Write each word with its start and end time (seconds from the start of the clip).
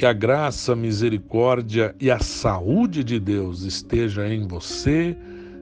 Que 0.00 0.06
a 0.06 0.14
graça, 0.14 0.72
a 0.72 0.76
misericórdia 0.76 1.94
e 2.00 2.10
a 2.10 2.18
saúde 2.20 3.04
de 3.04 3.20
Deus 3.20 3.64
esteja 3.64 4.26
em 4.26 4.48
você, 4.48 5.14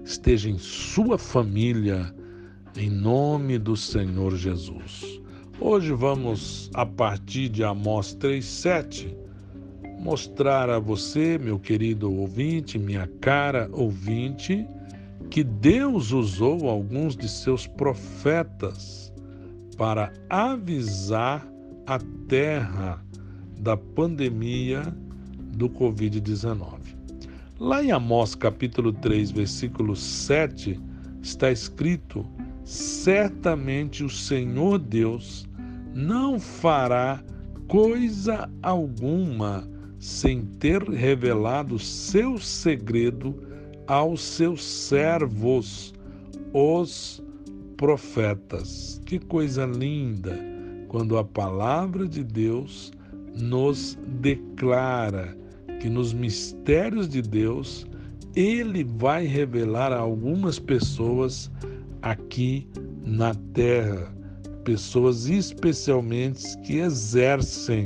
esteja 0.05 0.49
em 0.49 0.57
sua 0.59 1.19
família, 1.19 2.15
em 2.77 2.89
nome 2.89 3.59
do 3.59 3.77
Senhor 3.77 4.37
Jesus. 4.37 5.21
Hoje 5.59 5.93
vamos, 5.93 6.71
a 6.73 6.87
partir 6.87 7.49
de 7.49 7.65
Amós 7.65 8.15
3,7, 8.15 9.13
mostrar 9.99 10.71
a 10.71 10.79
você, 10.79 11.37
meu 11.37 11.59
querido 11.59 12.09
ouvinte, 12.09 12.79
minha 12.79 13.09
cara 13.21 13.69
ouvinte, 13.73 14.65
que 15.31 15.43
Deus 15.43 16.13
usou 16.13 16.71
alguns 16.71 17.17
de 17.17 17.29
seus 17.29 17.67
profetas 17.67 19.13
para 19.77 20.13
avisar 20.31 21.45
a 21.85 21.99
terra 22.29 23.05
da 23.59 23.77
pandemia 23.77 24.83
do 25.57 25.69
Covid-19. 25.69 26.79
Lá 27.59 27.83
em 27.83 27.91
Amós 27.91 28.35
capítulo 28.35 28.93
3, 28.93 29.33
versículo 29.33 29.97
7, 29.97 30.81
está 31.23 31.51
escrito: 31.51 32.25
Certamente 32.65 34.05
o 34.05 34.11
Senhor 34.11 34.79
Deus 34.79 35.49
não 35.95 36.39
fará 36.39 37.23
coisa 37.67 38.49
alguma 38.63 39.69
sem 39.99 40.43
ter 40.45 40.83
revelado 40.83 41.79
seu 41.79 42.39
segredo 42.39 43.35
aos 43.87 44.21
seus 44.21 44.63
servos, 44.63 45.93
os 46.53 47.23
profetas. 47.77 49.01
Que 49.05 49.19
coisa 49.19 49.67
linda 49.67 50.39
quando 50.89 51.19
a 51.19 51.25
palavra 51.25 52.07
de 52.07 52.23
Deus 52.23 52.93
nos 53.41 53.99
declara 54.21 55.37
que 55.81 55.89
nos 55.89 56.13
mistérios 56.13 57.09
de 57.09 57.23
Deus 57.23 57.87
ele 58.35 58.85
vai 58.85 59.27
revelar 59.27 59.93
a 59.93 59.99
algumas 59.99 60.59
pessoas 60.59 61.51
aqui 62.03 62.69
na 63.05 63.35
terra, 63.53 64.15
pessoas 64.65 65.27
especialmente 65.27 66.59
que 66.59 66.79
exercem 66.79 67.85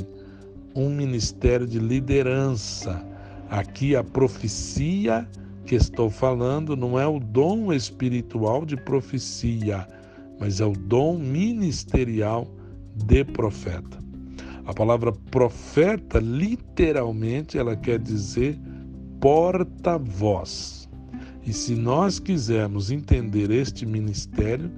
um 0.74 0.90
ministério 0.90 1.66
de 1.66 1.78
liderança. 1.78 3.04
Aqui 3.48 3.94
a 3.94 4.02
profecia 4.02 5.28
que 5.64 5.74
estou 5.74 6.10
falando 6.10 6.76
não 6.76 6.98
é 6.98 7.06
o 7.06 7.20
dom 7.20 7.72
espiritual 7.72 8.64
de 8.64 8.76
profecia, 8.76 9.86
mas 10.40 10.60
é 10.60 10.66
o 10.66 10.72
dom 10.72 11.18
ministerial 11.18 12.48
de 12.94 13.24
profeta. 13.24 13.98
A 14.64 14.72
palavra 14.72 15.12
profeta, 15.12 16.18
literalmente, 16.20 17.58
ela 17.58 17.76
quer 17.76 17.98
dizer 17.98 18.58
porta-voz. 19.20 20.88
E 21.44 21.52
se 21.52 21.74
nós 21.74 22.18
quisermos 22.18 22.90
entender 22.90 23.50
este 23.50 23.84
ministério, 23.84 24.70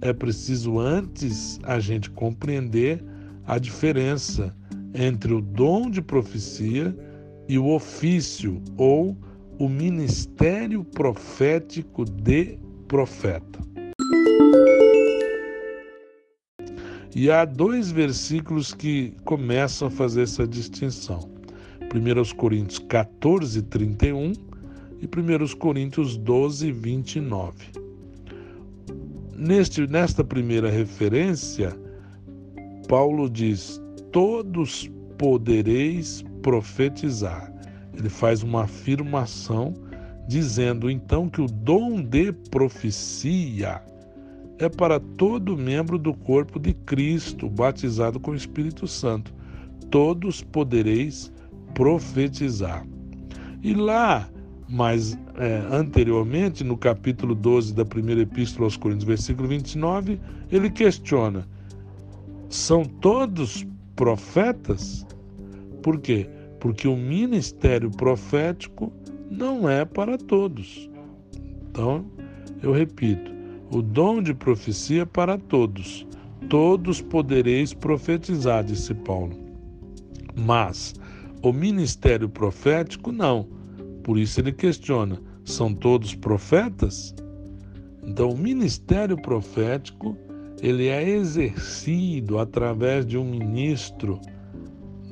é 0.00 0.12
preciso 0.12 0.78
antes 0.78 1.58
a 1.64 1.80
gente 1.80 2.10
compreender 2.10 3.04
a 3.46 3.58
diferença 3.58 4.54
entre 4.94 5.32
o 5.32 5.40
dom 5.40 5.90
de 5.90 6.00
profecia 6.00 6.96
e 7.48 7.58
o 7.58 7.74
ofício 7.74 8.62
ou 8.76 9.16
o 9.58 9.68
ministério 9.68 10.84
profético 10.84 12.04
de 12.04 12.58
profeta. 12.86 13.60
E 17.14 17.30
há 17.30 17.44
dois 17.44 17.92
versículos 17.92 18.74
que 18.74 19.14
começam 19.24 19.86
a 19.86 19.90
fazer 19.90 20.22
essa 20.22 20.46
distinção. 20.46 21.30
1 21.82 22.36
Coríntios 22.36 22.80
14, 22.80 23.62
31 23.62 24.32
e 25.00 25.06
1 25.06 25.56
Coríntios 25.56 26.16
12, 26.16 26.72
29. 26.72 27.54
Neste, 29.36 29.86
nesta 29.86 30.24
primeira 30.24 30.68
referência, 30.68 31.78
Paulo 32.88 33.30
diz: 33.30 33.80
Todos 34.10 34.90
podereis 35.16 36.24
profetizar. 36.42 37.54
Ele 37.96 38.08
faz 38.08 38.42
uma 38.42 38.64
afirmação 38.64 39.72
dizendo 40.26 40.90
então 40.90 41.28
que 41.28 41.40
o 41.40 41.46
dom 41.46 42.02
de 42.02 42.32
profecia 42.32 43.80
é 44.58 44.68
para 44.68 45.00
todo 45.00 45.56
membro 45.56 45.98
do 45.98 46.14
corpo 46.14 46.58
de 46.58 46.72
Cristo, 46.72 47.48
batizado 47.48 48.20
com 48.20 48.30
o 48.30 48.36
Espírito 48.36 48.86
Santo. 48.86 49.34
Todos 49.90 50.42
podereis 50.42 51.32
profetizar. 51.74 52.86
E 53.62 53.74
lá, 53.74 54.28
mais 54.68 55.18
é, 55.36 55.66
anteriormente, 55.70 56.62
no 56.62 56.76
capítulo 56.76 57.34
12 57.34 57.74
da 57.74 57.84
primeira 57.84 58.22
epístola 58.22 58.66
aos 58.66 58.76
Coríntios, 58.76 59.04
versículo 59.04 59.48
29, 59.48 60.20
ele 60.50 60.70
questiona: 60.70 61.46
são 62.48 62.84
todos 62.84 63.66
profetas? 63.96 65.06
Por 65.82 65.98
quê? 66.00 66.28
Porque 66.60 66.86
o 66.86 66.96
ministério 66.96 67.90
profético 67.90 68.92
não 69.30 69.68
é 69.68 69.84
para 69.84 70.16
todos. 70.16 70.88
Então, 71.68 72.04
eu 72.62 72.72
repito, 72.72 73.33
o 73.74 73.82
dom 73.82 74.22
de 74.22 74.32
profecia 74.32 75.04
para 75.04 75.36
todos. 75.36 76.06
Todos 76.48 77.00
podereis 77.00 77.74
profetizar, 77.74 78.62
disse 78.62 78.94
Paulo. 78.94 79.36
Mas 80.36 80.94
o 81.42 81.52
ministério 81.52 82.28
profético 82.28 83.10
não. 83.10 83.48
Por 84.02 84.18
isso 84.18 84.40
ele 84.40 84.52
questiona: 84.52 85.20
são 85.44 85.74
todos 85.74 86.14
profetas? 86.14 87.14
Então, 88.06 88.30
o 88.30 88.38
ministério 88.38 89.20
profético 89.20 90.16
ele 90.62 90.88
é 90.88 91.08
exercido 91.08 92.38
através 92.38 93.04
de 93.04 93.18
um 93.18 93.24
ministro 93.24 94.20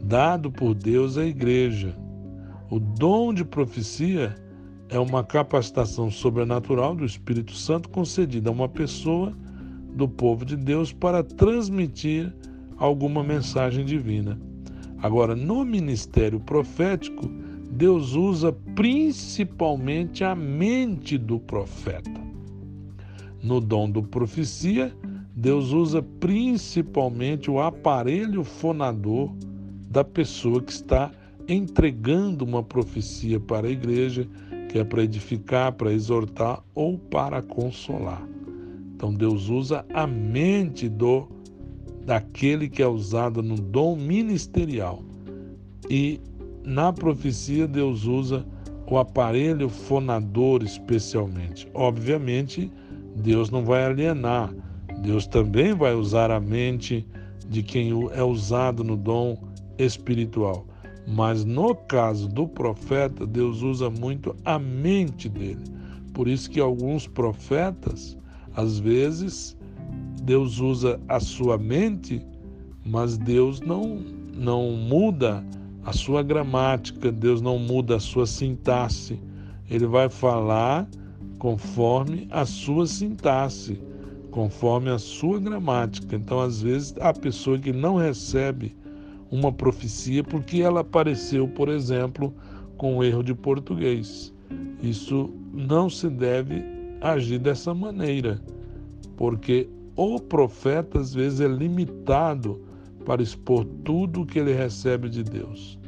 dado 0.05 0.51
por 0.53 0.75
Deus 0.75 1.19
à 1.19 1.25
igreja. 1.25 1.97
O 2.71 2.79
dom 2.79 3.35
de 3.35 3.45
profecia 3.45 4.37
é 4.93 4.99
uma 4.99 5.25
capacitação 5.25 6.11
sobrenatural 6.11 6.95
do 6.95 7.07
Espírito 7.07 7.55
Santo 7.55 7.89
concedida 7.89 8.51
a 8.51 8.53
uma 8.53 8.69
pessoa 8.69 9.33
do 9.95 10.07
povo 10.07 10.45
de 10.45 10.55
Deus 10.55 10.93
para 10.93 11.25
transmitir 11.25 12.31
alguma 12.77 13.25
mensagem 13.25 13.87
divina. 13.87 14.39
Agora, 14.99 15.35
no 15.35 15.65
ministério 15.65 16.39
profético, 16.39 17.27
Deus 17.71 18.13
usa 18.13 18.53
principalmente 18.75 20.25
a 20.25 20.35
mente 20.35 21.17
do 21.17 21.41
profeta. 21.41 22.21
No 23.43 23.63
dom 23.63 23.91
do 23.91 24.03
profecia, 24.03 24.95
Deus 25.35 25.73
usa 25.73 26.03
principalmente 26.21 27.51
o 27.51 27.59
aparelho 27.59 28.45
fonador 28.45 29.33
da 29.89 30.05
pessoa 30.05 30.61
que 30.61 30.71
está 30.71 31.11
entregando 31.49 32.45
uma 32.45 32.63
profecia 32.63 33.41
para 33.41 33.67
a 33.67 33.71
igreja 33.71 34.29
que 34.73 34.79
é 34.79 34.85
para 34.85 35.05
edificar, 35.05 35.71
para 35.73 35.93
exortar 35.93 36.63
ou 36.75 36.97
para 36.97 37.43
consolar. 37.43 38.27
Então 38.97 39.13
Deus 39.13 39.51
usa 39.51 39.85
a 39.93 40.07
mente 40.07 40.89
do 40.89 41.29
daquele 42.07 42.71
que 42.71 42.83
é 42.83 42.87
usado 42.87 43.43
no 43.43 43.57
dom 43.57 43.95
ministerial. 43.95 45.05
E 45.91 46.19
na 46.65 46.91
profecia 46.91 47.69
Deus 47.69 48.05
usa 48.07 48.47
o 48.91 48.97
aparelho 48.97 49.69
fonador 49.69 50.63
especialmente. 50.63 51.69
Obviamente, 51.75 52.73
Deus 53.17 53.51
não 53.51 53.67
vai 53.67 53.85
alienar. 53.85 54.55
Deus 55.03 55.27
também 55.27 55.75
vai 55.75 55.95
usar 55.95 56.31
a 56.31 56.41
mente 56.41 57.07
de 57.47 57.63
quem 57.63 57.91
é 58.15 58.23
usado 58.23 58.83
no 58.83 58.97
dom 58.97 59.37
espiritual. 59.79 60.67
Mas 61.07 61.45
no 61.45 61.75
caso 61.75 62.29
do 62.29 62.47
profeta, 62.47 63.27
Deus 63.27 63.63
usa 63.63 63.91
muito 63.91 64.35
a 64.45 64.59
mente 64.59 65.29
dele. 65.29 65.63
Por 66.13 66.29
isso 66.29 66.51
que 66.51 66.61
alguns 66.61 67.07
profetas, 67.07 68.17
às 68.55 68.79
vezes, 68.79 69.57
Deus 70.23 70.61
usa 70.61 71.01
a 71.09 71.19
sua 71.19 71.59
mente, 71.59 72.25
mas 72.85 73.19
Deus 73.19 73.61
não 73.61 74.23
não 74.35 74.73
muda 74.73 75.45
a 75.85 75.93
sua 75.93 76.23
gramática, 76.23 77.13
Deus 77.13 77.41
não 77.41 77.59
muda 77.59 77.97
a 77.97 78.01
sua 78.01 78.27
sintaxe. 78.27 79.21
Ele 79.69 79.87
vai 79.87 80.09
falar 80.09 80.89
conforme 81.39 82.27
a 82.31 82.47
sua 82.47 82.87
sintaxe, 82.87 83.81
conforme 84.31 84.91
a 84.91 84.99
sua 84.99 85.39
gramática. 85.41 86.17
Então, 86.17 86.41
às 86.41 86.63
vezes, 86.63 86.95
a 87.01 87.13
pessoa 87.13 87.59
que 87.59 87.73
não 87.73 87.97
recebe 87.97 88.75
uma 89.33 89.51
profecia 89.51 90.23
porque 90.23 90.61
ela 90.61 90.81
apareceu, 90.81 91.49
por 91.49 91.71
exemplo, 91.71 92.35
com 92.77 92.99
um 92.99 93.03
erro 93.03 93.25
de 93.25 93.35
português. 93.35 94.33
Isso 94.83 95.31
não 95.51 95.89
se 95.89 96.11
deve 96.11 96.63
agir 97.01 97.39
dessa 97.39 97.73
maneira, 97.73 98.39
porque 99.17 99.69
o 99.97 100.21
profeta 100.21 101.01
às 101.01 101.15
vezes 101.15 101.41
é 101.41 101.49
limitado 101.49 102.61
para 103.07 103.23
expor 103.23 103.65
tudo 103.85 104.21
o 104.21 104.27
que 104.27 104.39
ele 104.39 104.53
recebe 104.53 105.09
de 105.09 105.25
Deus. 105.25 105.79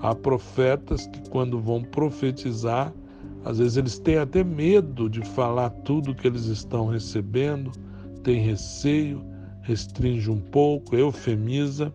Há 0.00 0.14
profetas 0.14 1.06
que, 1.06 1.28
quando 1.28 1.60
vão 1.60 1.82
profetizar, 1.82 2.92
às 3.44 3.58
vezes 3.58 3.76
eles 3.76 3.98
têm 3.98 4.16
até 4.16 4.42
medo 4.42 5.10
de 5.10 5.20
falar 5.20 5.70
tudo 5.70 6.14
que 6.14 6.26
eles 6.26 6.46
estão 6.46 6.86
recebendo, 6.86 7.70
têm 8.22 8.40
receio, 8.40 9.22
restringe 9.62 10.30
um 10.30 10.40
pouco, 10.40 10.96
eufemiza, 10.96 11.92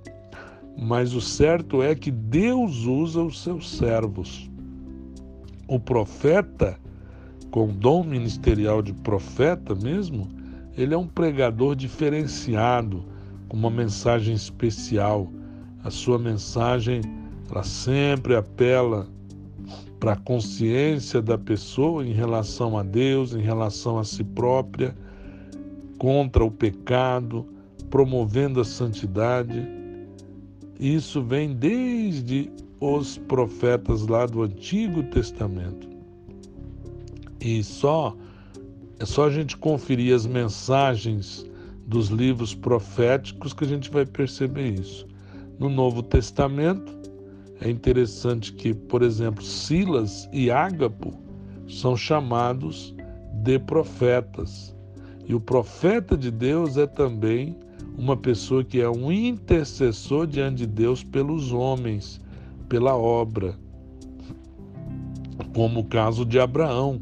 mas 0.82 1.14
o 1.14 1.20
certo 1.20 1.84
é 1.84 1.94
que 1.94 2.10
Deus 2.10 2.86
usa 2.86 3.22
os 3.22 3.44
seus 3.44 3.70
servos. 3.78 4.50
O 5.68 5.78
profeta, 5.78 6.80
com 7.52 7.68
dom 7.68 8.04
ministerial 8.04 8.82
de 8.82 8.94
profeta 8.94 9.76
mesmo, 9.76 10.30
ele 10.78 10.94
é 10.94 10.98
um 10.98 11.08
pregador 11.08 11.76
diferenciado, 11.76 13.04
com 13.50 13.58
uma 13.58 13.70
mensagem 13.70 14.34
especial. 14.34 15.30
A 15.84 15.90
sua 15.90 16.18
mensagem, 16.18 17.02
ela 17.52 17.64
sempre 17.64 18.36
apela 18.36 19.06
para 20.00 20.14
a 20.14 20.18
consciência 20.18 21.22
da 21.22 21.38
pessoa 21.38 22.06
em 22.06 22.14
relação 22.14 22.78
a 22.78 22.84
Deus, 22.84 23.34
em 23.34 23.42
relação 23.42 24.00
a 24.00 24.06
si 24.06 24.24
própria, 24.24 24.96
contra 25.98 26.42
o 26.44 26.50
pecado, 26.50 27.46
promovendo 27.90 28.62
a 28.62 28.66
santidade. 28.66 29.79
Isso 30.80 31.22
vem 31.22 31.54
desde 31.54 32.50
os 32.80 33.18
profetas 33.18 34.08
lá 34.08 34.26
do 34.26 34.44
Antigo 34.44 35.04
Testamento. 35.04 35.90
E 37.42 37.62
só 37.64 38.16
é 39.00 39.06
só 39.06 39.28
a 39.28 39.30
gente 39.30 39.56
conferir 39.56 40.14
as 40.14 40.26
mensagens 40.26 41.46
dos 41.88 42.10
livros 42.10 42.54
proféticos 42.54 43.54
que 43.54 43.64
a 43.64 43.68
gente 43.68 43.90
vai 43.90 44.06
perceber 44.06 44.80
isso. 44.80 45.08
No 45.58 45.70
Novo 45.70 46.04
Testamento, 46.04 46.98
é 47.62 47.70
interessante 47.70 48.54
que, 48.54 48.74
por 48.74 49.02
exemplo, 49.02 49.44
Silas 49.44 50.30
e 50.32 50.52
Ágapo 50.52 51.14
são 51.68 51.96
chamados 51.96 52.94
de 53.44 53.58
profetas. 53.60 54.76
E 55.30 55.36
o 55.36 55.40
profeta 55.40 56.18
de 56.18 56.32
Deus 56.32 56.76
é 56.76 56.88
também 56.88 57.56
uma 57.96 58.18
pessoa 58.18 58.64
que 58.64 58.82
é 58.82 58.90
um 58.90 59.12
intercessor 59.12 60.26
diante 60.26 60.58
de 60.58 60.66
Deus 60.66 61.04
pelos 61.04 61.52
homens, 61.52 62.20
pela 62.68 62.98
obra. 62.98 63.56
Como 65.54 65.82
o 65.82 65.84
caso 65.84 66.26
de 66.26 66.40
Abraão, 66.40 67.00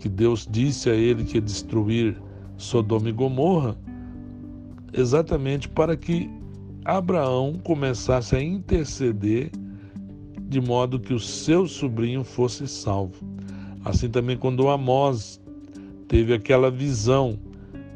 que 0.00 0.08
Deus 0.08 0.44
disse 0.50 0.90
a 0.90 0.94
ele 0.94 1.22
que 1.22 1.36
ia 1.36 1.40
destruir 1.40 2.20
Sodoma 2.56 3.10
e 3.10 3.12
Gomorra, 3.12 3.76
exatamente 4.92 5.68
para 5.68 5.96
que 5.96 6.28
Abraão 6.84 7.60
começasse 7.62 8.34
a 8.34 8.42
interceder 8.42 9.52
de 10.48 10.60
modo 10.60 10.98
que 10.98 11.14
o 11.14 11.20
seu 11.20 11.68
sobrinho 11.68 12.24
fosse 12.24 12.66
salvo. 12.66 13.24
Assim 13.84 14.08
também 14.08 14.36
quando 14.36 14.68
Amós 14.68 15.40
teve 16.08 16.34
aquela 16.34 16.72
visão 16.72 17.38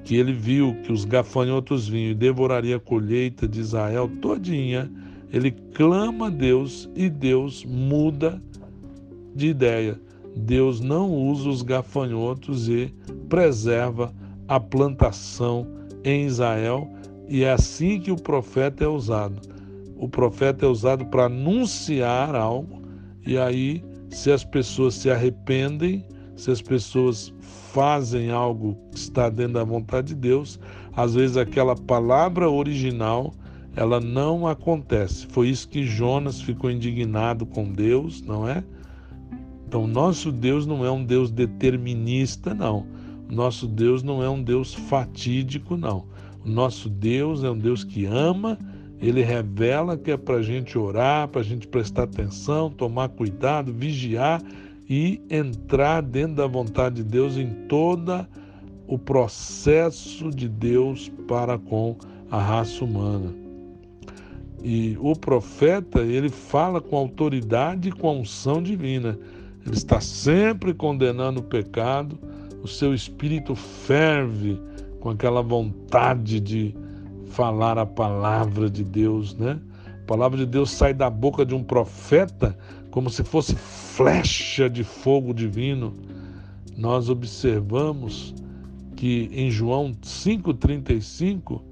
que 0.05 0.17
ele 0.17 0.33
viu 0.33 0.77
que 0.83 0.93
os 0.93 1.05
gafanhotos 1.05 1.89
vinham 1.89 2.11
e 2.11 2.15
devoraria 2.15 2.77
a 2.77 2.81
colheita 2.81 3.47
de 3.47 3.61
Israel 3.61 4.11
todinha, 4.21 4.91
ele 5.33 5.51
clama 5.51 6.27
a 6.27 6.31
Deus 6.31 6.91
e 6.95 7.09
Deus 7.09 7.65
muda 7.65 8.43
de 9.35 9.49
ideia. 9.49 10.01
Deus 10.37 10.81
não 10.81 11.11
usa 11.11 11.49
os 11.49 11.63
gafanhotos 11.63 12.69
e 12.69 12.93
preserva 13.29 14.13
a 14.49 14.59
plantação 14.59 15.67
em 16.05 16.27
Israel, 16.27 16.89
e 17.29 17.45
é 17.45 17.53
assim 17.53 18.01
que 18.01 18.11
o 18.11 18.17
profeta 18.17 18.85
é 18.85 18.89
usado 18.89 19.53
o 20.03 20.09
profeta 20.09 20.67
é 20.67 20.69
usado 20.69 21.07
para 21.07 21.27
anunciar 21.27 22.35
algo, 22.35 22.83
e 23.25 23.39
aí, 23.39 23.85
se 24.11 24.33
as 24.33 24.43
pessoas 24.43 24.95
se 24.95 25.09
arrependem, 25.09 26.05
se 26.43 26.51
as 26.51 26.61
pessoas 26.61 27.33
fazem 27.73 28.33
algo 28.33 28.77
que 28.91 28.99
está 28.99 29.29
dentro 29.29 29.55
da 29.55 29.65
vontade 29.65 30.09
de 30.09 30.15
Deus, 30.17 30.59
às 30.97 31.15
vezes 31.15 31.37
aquela 31.37 31.77
palavra 31.77 32.51
original 32.51 33.33
ela 33.77 34.01
não 34.01 34.47
acontece. 34.47 35.27
Foi 35.29 35.49
isso 35.49 35.69
que 35.69 35.85
Jonas 35.85 36.43
ficou 36.43 36.69
indignado 36.69 37.47
com 37.47 37.71
Deus, 37.71 38.23
não 38.23 38.47
é? 38.49 38.63
Então, 39.69 39.87
nosso 39.87 40.33
Deus 40.33 40.67
não 40.67 40.85
é 40.85 40.91
um 40.91 41.05
Deus 41.05 41.31
determinista, 41.31 42.53
não. 42.53 42.87
Nosso 43.31 43.69
Deus 43.69 44.03
não 44.03 44.21
é 44.21 44.29
um 44.29 44.43
Deus 44.43 44.75
fatídico, 44.75 45.77
não. 45.77 46.05
Nosso 46.45 46.91
Deus 46.91 47.45
é 47.45 47.51
um 47.51 47.57
Deus 47.57 47.85
que 47.85 48.05
ama 48.05 48.59
ele 49.01 49.23
revela 49.23 49.97
que 49.97 50.13
é 50.13 50.17
para 50.17 50.37
a 50.37 50.43
gente 50.43 50.79
orar, 50.79 51.27
para 51.27 51.41
a 51.41 51.45
gente 51.45 51.67
prestar 51.67 52.05
atenção, 52.05 52.71
tomar 52.71 53.09
cuidado, 53.09 53.73
vigiar 53.73 54.41
e 54.95 55.23
entrar 55.31 56.03
dentro 56.03 56.35
da 56.35 56.47
vontade 56.47 56.97
de 56.97 57.03
Deus 57.03 57.39
em 57.39 57.49
todo 57.67 58.27
o 58.87 58.99
processo 58.99 60.29
de 60.29 60.47
Deus 60.47 61.11
para 61.27 61.57
com 61.57 61.97
a 62.31 62.39
raça 62.39 62.85
humana. 62.85 63.33
E 64.63 64.95
o 65.01 65.17
profeta, 65.17 66.03
ele 66.03 66.29
fala 66.29 66.79
com 66.79 66.95
autoridade 66.95 67.89
e 67.89 67.93
com 67.93 68.21
unção 68.21 68.63
divina. 68.63 69.19
Ele 69.65 69.75
está 69.75 69.99
sempre 69.99 70.75
condenando 70.75 71.41
o 71.41 71.45
pecado, 71.45 72.19
o 72.63 72.69
seu 72.69 72.93
espírito 72.93 73.55
ferve 73.55 74.61
com 75.01 75.09
aquela 75.09 75.41
vontade 75.41 76.39
de 76.39 76.77
falar 77.29 77.79
a 77.79 77.87
palavra 77.87 78.69
de 78.69 78.85
Deus, 78.85 79.35
né? 79.35 79.59
A 80.03 80.05
palavra 80.05 80.37
de 80.37 80.47
Deus 80.47 80.71
sai 80.73 80.93
da 80.93 81.09
boca 81.09 81.47
de 81.47 81.55
um 81.55 81.63
profeta 81.63 82.59
como 82.91 83.09
se 83.09 83.23
fosse 83.23 83.55
flecha 83.55 84.69
de 84.69 84.83
fogo 84.83 85.33
divino. 85.33 85.95
Nós 86.77 87.09
observamos 87.09 88.35
que 88.97 89.31
em 89.33 89.49
João 89.49 89.93
5:35 90.03 91.63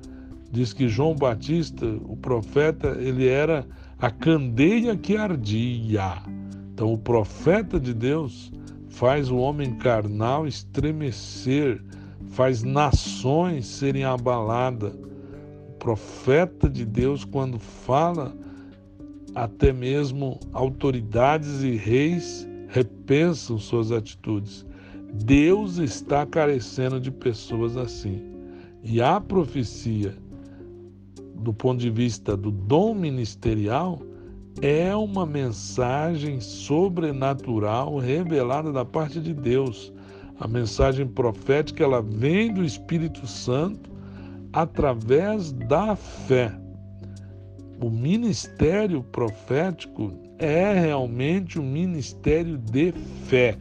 diz 0.53 0.73
que 0.73 0.89
João 0.89 1.15
Batista, 1.15 1.85
o 2.05 2.17
profeta, 2.17 2.97
ele 3.01 3.27
era 3.27 3.67
a 3.99 4.11
candeia 4.11 4.97
que 4.97 5.17
ardia. 5.17 6.23
Então 6.73 6.93
o 6.93 6.99
profeta 6.99 7.81
de 7.81 7.93
Deus 7.93 8.53
faz 8.89 9.29
o 9.29 9.37
homem 9.39 9.75
carnal 9.75 10.47
estremecer, 10.47 11.83
faz 12.31 12.63
nações 12.63 13.67
serem 13.67 14.05
abaladas 14.05 15.10
profeta 15.81 16.69
de 16.69 16.85
Deus, 16.85 17.25
quando 17.25 17.59
fala, 17.59 18.37
até 19.35 19.73
mesmo 19.73 20.39
autoridades 20.53 21.63
e 21.63 21.75
reis 21.75 22.47
repensam 22.69 23.59
suas 23.59 23.91
atitudes. 23.91 24.65
Deus 25.13 25.79
está 25.79 26.25
carecendo 26.25 27.01
de 27.01 27.11
pessoas 27.11 27.77
assim. 27.77 28.23
E 28.85 29.01
a 29.01 29.21
profecia, 29.21 30.15
do 31.35 31.53
ponto 31.53 31.81
de 31.81 31.91
vista 31.91 32.37
do 32.37 32.51
dom 32.51 32.95
ministerial, 32.95 34.01
é 34.61 34.95
uma 34.95 35.25
mensagem 35.25 36.41
sobrenatural 36.41 37.97
revelada 37.99 38.71
da 38.71 38.85
parte 38.85 39.19
de 39.21 39.33
Deus. 39.33 39.93
A 40.39 40.47
mensagem 40.47 41.07
profética 41.07 41.83
ela 41.83 42.03
vem 42.03 42.53
do 42.53 42.63
Espírito 42.63 43.27
Santo 43.27 43.91
através 44.53 45.53
da 45.53 45.95
fé. 45.97 46.53
O 47.81 47.89
ministério 47.89 49.03
profético 49.03 50.13
é 50.39 50.73
realmente 50.73 51.59
um 51.59 51.71
ministério 51.71 52.59
de 52.59 52.93
fé. 53.27 53.57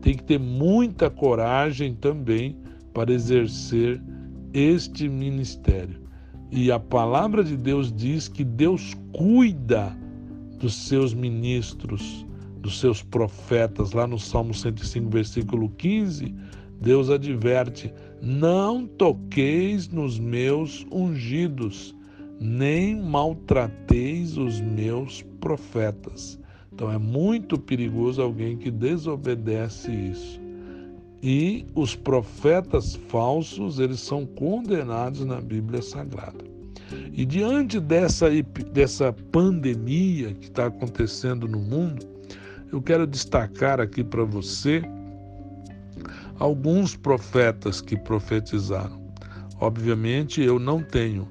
Tem 0.00 0.14
que 0.14 0.24
ter 0.24 0.40
muita 0.40 1.08
coragem 1.08 1.94
também 1.94 2.56
para 2.92 3.12
exercer 3.12 4.02
este 4.52 5.08
ministério. 5.08 6.02
E 6.50 6.70
a 6.70 6.78
palavra 6.78 7.42
de 7.42 7.56
Deus 7.56 7.92
diz 7.92 8.28
que 8.28 8.44
Deus 8.44 8.94
cuida 9.12 9.96
dos 10.58 10.74
seus 10.74 11.12
ministros, 11.12 12.24
dos 12.60 12.78
seus 12.78 13.02
profetas. 13.02 13.92
Lá 13.92 14.06
no 14.06 14.18
Salmo 14.18 14.54
105, 14.54 15.10
versículo 15.10 15.68
15, 15.70 16.34
Deus 16.80 17.10
adverte: 17.10 17.92
não 18.24 18.86
toqueis 18.86 19.88
nos 19.88 20.18
meus 20.18 20.86
ungidos, 20.90 21.94
nem 22.40 22.98
maltrateis 22.98 24.38
os 24.38 24.60
meus 24.60 25.20
profetas. 25.40 26.40
Então 26.72 26.90
é 26.90 26.96
muito 26.96 27.58
perigoso 27.58 28.22
alguém 28.22 28.56
que 28.56 28.70
desobedece 28.70 29.92
isso. 29.92 30.40
E 31.22 31.66
os 31.74 31.94
profetas 31.94 32.96
falsos, 33.08 33.78
eles 33.78 34.00
são 34.00 34.26
condenados 34.26 35.24
na 35.24 35.40
Bíblia 35.40 35.82
Sagrada. 35.82 36.44
E 37.12 37.24
diante 37.24 37.78
dessa, 37.78 38.28
dessa 38.72 39.12
pandemia 39.12 40.34
que 40.34 40.46
está 40.46 40.66
acontecendo 40.66 41.46
no 41.46 41.58
mundo, 41.58 42.06
eu 42.72 42.80
quero 42.82 43.06
destacar 43.06 43.80
aqui 43.80 44.02
para 44.02 44.24
você 44.24 44.82
alguns 46.38 46.96
profetas 46.96 47.80
que 47.80 47.96
profetizaram. 47.96 49.02
Obviamente, 49.60 50.42
eu 50.42 50.58
não 50.58 50.82
tenho 50.82 51.28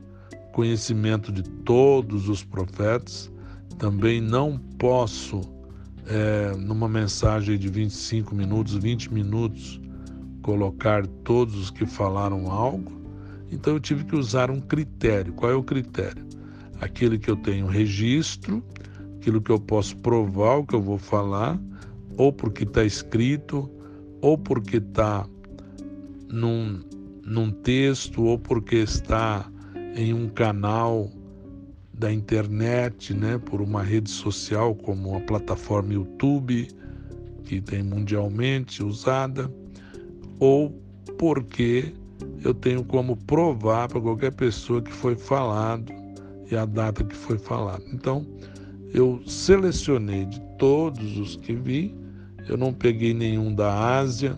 conhecimento 0.53 1.31
de 1.31 1.43
todos 1.43 2.29
os 2.29 2.43
profetas, 2.43 3.31
Também 3.79 4.21
não 4.21 4.57
posso, 4.77 5.41
é, 6.05 6.55
numa 6.55 6.87
mensagem 6.87 7.57
de 7.57 7.67
25 7.67 8.33
minutos, 8.33 8.75
20 8.75 9.11
minutos, 9.11 9.81
colocar 10.41 11.05
todos 11.25 11.55
os 11.55 11.71
que 11.71 11.85
falaram 11.85 12.49
algo. 12.51 12.91
Então 13.51 13.73
eu 13.73 13.79
tive 13.79 14.05
que 14.05 14.15
usar 14.15 14.51
um 14.51 14.61
critério. 14.61 15.33
Qual 15.33 15.51
é 15.51 15.55
o 15.55 15.63
critério? 15.63 16.23
Aquele 16.79 17.17
que 17.17 17.29
eu 17.29 17.35
tenho 17.35 17.65
registro, 17.65 18.63
aquilo 19.17 19.41
que 19.41 19.51
eu 19.51 19.59
posso 19.59 19.97
provar 19.97 20.57
o 20.57 20.65
que 20.65 20.75
eu 20.75 20.81
vou 20.81 20.97
falar, 20.97 21.59
ou 22.15 22.31
porque 22.31 22.63
está 22.63 22.83
escrito, 22.83 23.69
ou 24.23 24.37
porque 24.37 24.77
está 24.77 25.27
num, 26.29 26.79
num 27.25 27.51
texto, 27.51 28.23
ou 28.23 28.39
porque 28.39 28.77
está 28.77 29.45
em 29.95 30.13
um 30.13 30.29
canal 30.29 31.11
da 31.93 32.11
internet, 32.11 33.13
né, 33.13 33.37
por 33.37 33.61
uma 33.61 33.83
rede 33.83 34.09
social 34.09 34.73
como 34.75 35.17
a 35.17 35.19
plataforma 35.19 35.93
YouTube, 35.93 36.69
que 37.43 37.59
tem 37.59 37.83
mundialmente 37.83 38.81
usada, 38.81 39.51
ou 40.39 40.69
porque 41.17 41.93
eu 42.45 42.53
tenho 42.53 42.83
como 42.85 43.17
provar 43.17 43.89
para 43.89 43.99
qualquer 43.99 44.31
pessoa 44.31 44.81
que 44.81 44.91
foi 44.91 45.15
falado 45.15 45.91
e 46.49 46.55
a 46.55 46.65
data 46.65 47.03
que 47.03 47.15
foi 47.15 47.37
falado. 47.37 47.83
Então, 47.91 48.25
eu 48.93 49.21
selecionei 49.27 50.25
de 50.25 50.39
todos 50.57 51.17
os 51.17 51.35
que 51.35 51.53
vi, 51.53 51.93
eu 52.47 52.57
não 52.57 52.73
peguei 52.73 53.13
nenhum 53.13 53.53
da 53.53 53.97
Ásia, 53.97 54.37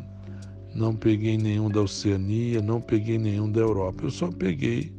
não 0.74 0.96
peguei 0.96 1.38
nenhum 1.38 1.70
da 1.70 1.82
Oceania, 1.82 2.62
não 2.62 2.82
peguei 2.82 3.18
nenhum 3.18 3.50
da 3.50 3.62
Europa. 3.62 4.04
Eu 4.04 4.12
só 4.12 4.30
peguei 4.32 4.94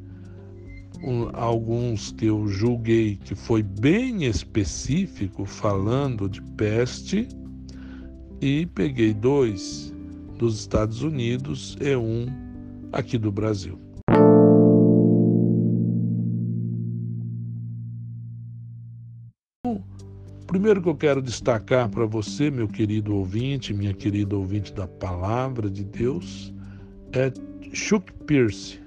um, 1.04 1.28
alguns 1.32 2.12
que 2.12 2.26
eu 2.26 2.48
julguei 2.48 3.16
que 3.16 3.34
foi 3.34 3.62
bem 3.62 4.24
específico 4.24 5.44
falando 5.44 6.28
de 6.28 6.42
peste 6.42 7.28
e 8.40 8.66
peguei 8.66 9.14
dois 9.14 9.94
dos 10.38 10.60
Estados 10.60 11.02
Unidos 11.02 11.76
e 11.80 11.94
um 11.96 12.26
aqui 12.92 13.18
do 13.18 13.30
Brasil. 13.30 13.85
Primeiro 20.56 20.80
que 20.80 20.88
eu 20.88 20.96
quero 20.96 21.20
destacar 21.20 21.86
para 21.86 22.06
você, 22.06 22.50
meu 22.50 22.66
querido 22.66 23.14
ouvinte, 23.14 23.74
minha 23.74 23.92
querida 23.92 24.34
ouvinte 24.34 24.72
da 24.72 24.86
palavra 24.86 25.68
de 25.68 25.84
Deus, 25.84 26.50
é 27.12 27.30
Chuck 27.74 28.10
Pierce. 28.24 28.80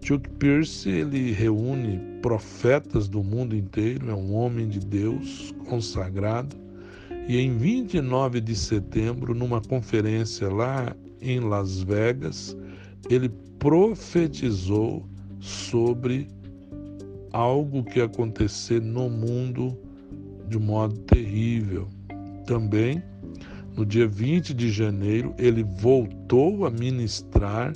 Chuck 0.00 0.26
Pierce 0.38 0.88
ele 0.88 1.32
reúne 1.32 2.00
profetas 2.22 3.08
do 3.08 3.22
mundo 3.22 3.54
inteiro, 3.54 4.10
é 4.10 4.14
um 4.14 4.32
homem 4.32 4.68
de 4.70 4.80
Deus 4.80 5.54
consagrado. 5.68 6.56
E 7.28 7.36
em 7.36 7.58
29 7.58 8.40
de 8.40 8.56
setembro, 8.56 9.34
numa 9.34 9.60
conferência 9.60 10.48
lá 10.48 10.96
em 11.20 11.40
Las 11.40 11.82
Vegas, 11.82 12.56
ele 13.10 13.28
profetizou 13.58 15.04
sobre 15.40 16.26
algo 17.34 17.84
que 17.84 18.00
acontecer 18.00 18.80
no 18.80 19.10
mundo 19.10 19.78
de 20.48 20.58
modo 20.58 20.96
terrível. 21.00 21.88
Também, 22.46 23.02
no 23.76 23.84
dia 23.84 24.06
20 24.06 24.54
de 24.54 24.70
janeiro, 24.70 25.34
ele 25.38 25.62
voltou 25.62 26.66
a 26.66 26.70
ministrar 26.70 27.72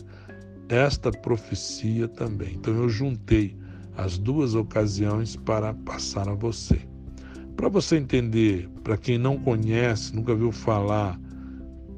esta 0.68 1.10
profecia 1.10 2.06
também. 2.08 2.54
Então 2.54 2.74
eu 2.74 2.88
juntei 2.88 3.56
as 3.96 4.16
duas 4.16 4.54
ocasiões 4.54 5.36
para 5.36 5.74
passar 5.74 6.28
a 6.28 6.34
você. 6.34 6.80
Para 7.56 7.68
você 7.68 7.96
entender, 7.96 8.68
para 8.82 8.96
quem 8.96 9.18
não 9.18 9.36
conhece, 9.36 10.14
nunca 10.14 10.34
viu 10.34 10.50
falar 10.50 11.20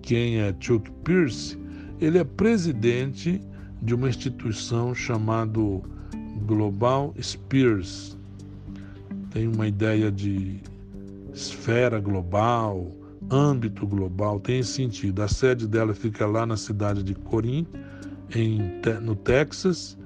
quem 0.01 0.41
é 0.41 0.55
Chuck 0.59 0.91
Pierce, 1.05 1.57
ele 2.01 2.19
é 2.19 2.25
presidente 2.25 3.41
de 3.81 3.95
uma 3.95 4.09
instituição 4.09 4.95
chamada 4.95 5.61
Global 6.47 7.15
Spears. 7.21 8.19
Tem 9.33 9.49
uma 9.49 9.67
ideia 9.67 10.13
de 10.13 10.61
esfera 11.33 11.99
global, 11.99 12.93
âmbito 13.31 13.87
global, 13.87 14.39
tem 14.39 14.59
esse 14.59 14.73
sentido. 14.73 15.23
A 15.23 15.29
sede 15.29 15.67
dela 15.67 15.95
fica 15.95 16.27
lá 16.27 16.45
na 16.45 16.57
cidade 16.57 17.03
de 17.03 17.15
Corinto, 17.15 17.79
em, 18.35 18.81
no 19.03 19.17
Texas, 19.17 19.97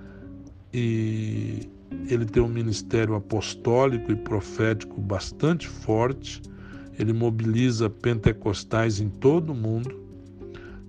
e 0.73 1.69
ele 2.09 2.25
tem 2.25 2.43
um 2.43 2.49
ministério 2.49 3.15
apostólico 3.15 4.13
e 4.13 4.17
profético 4.17 5.01
bastante 5.01 5.69
forte. 5.69 6.41
Ele 6.99 7.13
mobiliza 7.13 7.91
pentecostais 7.91 9.01
em 9.01 9.09
todo 9.09 9.51
o 9.51 9.55
mundo. 9.55 10.05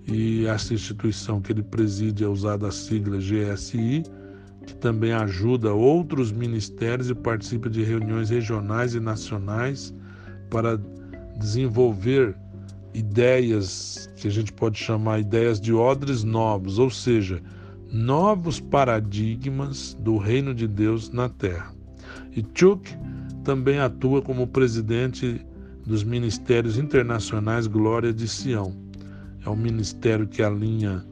E 0.08 0.46
essa 0.46 0.74
instituição 0.74 1.41
que 1.41 1.51
ele 1.51 1.63
preside 1.63 2.24
é 2.24 2.27
usada 2.27 2.67
a 2.67 2.72
sigla 2.72 3.17
GSI, 3.17 4.03
que 4.67 4.75
também 4.75 5.13
ajuda 5.13 5.74
outros 5.74 6.31
ministérios 6.31 7.09
e 7.09 7.15
participa 7.15 7.69
de 7.69 7.83
reuniões 7.83 8.29
regionais 8.29 8.93
e 8.93 9.00
nacionais 9.00 9.93
para 10.50 10.77
desenvolver 11.39 12.36
ideias 12.93 14.09
que 14.17 14.27
a 14.27 14.31
gente 14.31 14.51
pode 14.51 14.77
chamar 14.77 15.19
ideias 15.19 15.62
de 15.62 15.74
odres 15.74 16.24
novos, 16.24 16.79
ou 16.79 16.89
seja, 16.89 17.41
novos 17.91 18.59
paradigmas 18.59 19.97
do 20.01 20.17
reino 20.17 20.53
de 20.53 20.67
Deus 20.67 21.12
na 21.12 21.29
terra. 21.29 21.74
E 22.36 22.45
Chuck 22.53 22.93
também 23.43 23.79
atua 23.79 24.21
como 24.21 24.47
presidente 24.47 25.45
dos 25.86 26.03
ministérios 26.03 26.77
internacionais 26.77 27.67
Glória 27.67 28.12
de 28.12 28.27
Sião. 28.27 28.75
É 29.45 29.50
um 29.50 29.55
ministério 29.55 30.27
que 30.27 30.43
alinha 30.43 31.05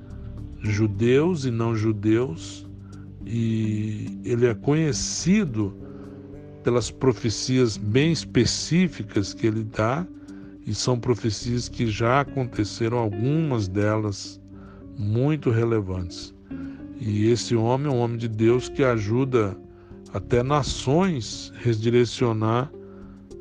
judeus 0.61 1.45
e 1.45 1.51
não 1.51 1.75
judeus, 1.75 2.64
e 3.25 4.19
ele 4.23 4.45
é 4.45 4.53
conhecido 4.53 5.75
pelas 6.63 6.91
profecias 6.91 7.77
bem 7.77 8.11
específicas 8.11 9.33
que 9.33 9.47
ele 9.47 9.63
dá 9.63 10.05
e 10.65 10.73
são 10.73 10.99
profecias 10.99 11.69
que 11.69 11.87
já 11.87 12.21
aconteceram, 12.21 12.97
algumas 12.97 13.67
delas 13.67 14.41
muito 14.97 15.49
relevantes. 15.49 16.33
E 16.99 17.29
esse 17.29 17.55
homem 17.55 17.87
é 17.87 17.95
um 17.95 17.99
homem 17.99 18.17
de 18.17 18.27
Deus 18.27 18.69
que 18.69 18.83
ajuda 18.83 19.57
até 20.13 20.41
nações 20.41 21.51
redirecionar 21.61 22.71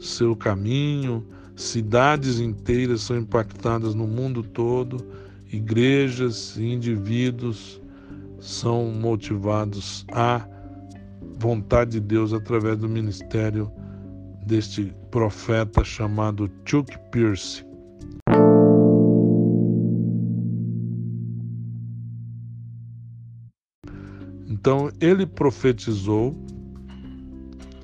seu 0.01 0.35
caminho, 0.37 1.25
cidades 1.57 2.41
inteiras 2.41 3.03
são 3.03 3.17
impactadas 3.17 3.95
no 3.95 4.07
mundo 4.07 4.43
todo, 4.43 5.07
igrejas 5.51 6.57
e 6.57 6.65
indivíduos 6.65 7.81
são 8.45 8.91
motivados 8.91 10.05
à 10.13 10.47
vontade 11.39 11.93
de 11.93 12.01
Deus 12.01 12.35
através 12.35 12.77
do 12.77 12.87
ministério 12.87 13.73
deste 14.47 14.95
profeta 15.11 15.83
chamado 15.83 16.51
Chuck 16.67 16.95
Pierce. 17.11 17.65
Então 24.47 24.91
ele 25.01 25.25
profetizou 25.25 26.37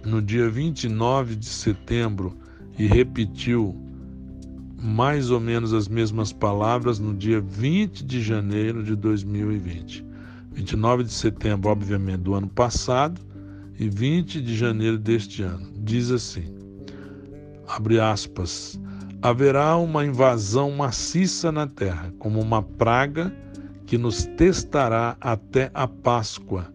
no 0.04 0.20
dia 0.20 0.50
29 0.50 1.36
de 1.36 1.46
setembro 1.46 2.36
e 2.78 2.86
repetiu 2.86 3.74
mais 4.78 5.30
ou 5.30 5.40
menos 5.40 5.72
as 5.72 5.88
mesmas 5.88 6.32
palavras 6.34 6.98
no 6.98 7.14
dia 7.14 7.40
20 7.40 8.04
de 8.04 8.20
janeiro 8.20 8.82
de 8.84 8.94
2020. 8.94 10.09
29 10.52 11.04
de 11.04 11.12
setembro, 11.12 11.70
obviamente, 11.70 12.22
do 12.22 12.34
ano 12.34 12.48
passado, 12.48 13.20
e 13.78 13.88
20 13.88 14.42
de 14.42 14.56
janeiro 14.56 14.98
deste 14.98 15.42
ano. 15.42 15.70
Diz 15.78 16.10
assim: 16.10 16.44
abre 17.66 18.00
aspas, 18.00 18.78
haverá 19.22 19.76
uma 19.76 20.04
invasão 20.04 20.70
maciça 20.72 21.50
na 21.50 21.66
terra, 21.66 22.12
como 22.18 22.40
uma 22.40 22.62
praga 22.62 23.34
que 23.86 23.96
nos 23.96 24.24
testará 24.36 25.16
até 25.20 25.70
a 25.72 25.86
Páscoa. 25.86 26.66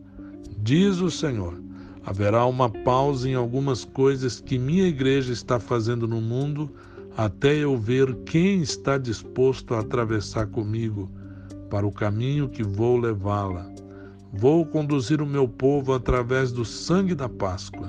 Diz 0.57 0.99
o 0.99 1.11
Senhor: 1.11 1.61
haverá 2.03 2.45
uma 2.45 2.69
pausa 2.69 3.29
em 3.29 3.35
algumas 3.35 3.85
coisas 3.85 4.39
que 4.39 4.57
minha 4.57 4.87
igreja 4.87 5.31
está 5.33 5.59
fazendo 5.59 6.07
no 6.07 6.21
mundo, 6.21 6.73
até 7.15 7.55
eu 7.55 7.77
ver 7.77 8.15
quem 8.25 8.61
está 8.61 8.97
disposto 8.97 9.73
a 9.73 9.81
atravessar 9.81 10.47
comigo 10.47 11.09
para 11.69 11.85
o 11.85 11.91
caminho 11.91 12.49
que 12.49 12.63
vou 12.63 12.97
levá-la. 12.97 13.69
Vou 14.31 14.65
conduzir 14.65 15.21
o 15.21 15.25
meu 15.25 15.47
povo 15.47 15.93
através 15.93 16.51
do 16.51 16.65
sangue 16.65 17.15
da 17.15 17.29
Páscoa. 17.29 17.87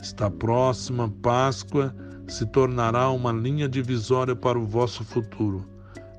Está 0.00 0.30
próxima 0.30 1.12
Páscoa 1.22 1.94
se 2.26 2.44
tornará 2.46 3.10
uma 3.10 3.32
linha 3.32 3.68
divisória 3.68 4.36
para 4.36 4.58
o 4.58 4.66
vosso 4.66 5.02
futuro. 5.04 5.64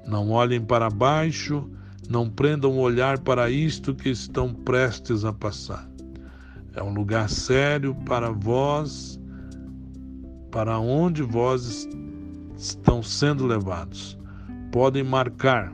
Não 0.05 0.31
olhem 0.31 0.59
para 0.59 0.89
baixo, 0.89 1.69
não 2.09 2.29
prendam 2.29 2.71
o 2.71 2.81
olhar 2.81 3.19
para 3.19 3.49
isto 3.49 3.93
que 3.93 4.09
estão 4.09 4.53
prestes 4.53 5.23
a 5.23 5.31
passar. 5.31 5.87
É 6.75 6.81
um 6.81 6.93
lugar 6.93 7.29
sério 7.29 7.95
para 8.05 8.31
vós 8.31 9.19
para 10.51 10.79
onde 10.79 11.21
vós 11.21 11.87
estão 12.57 13.03
sendo 13.03 13.45
levados. 13.45 14.17
Podem 14.71 15.03
marcar, 15.03 15.71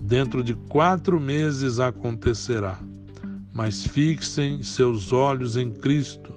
dentro 0.00 0.42
de 0.42 0.54
quatro 0.54 1.20
meses 1.20 1.78
acontecerá. 1.78 2.78
Mas 3.52 3.84
fixem 3.84 4.62
seus 4.62 5.12
olhos 5.12 5.56
em 5.56 5.70
Cristo. 5.70 6.32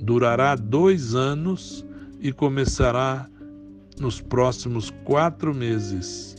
Durará 0.00 0.54
dois 0.54 1.14
anos 1.14 1.84
e 2.20 2.32
começará 2.32 3.28
nos 4.00 4.20
próximos 4.20 4.90
quatro 5.04 5.54
meses. 5.54 6.36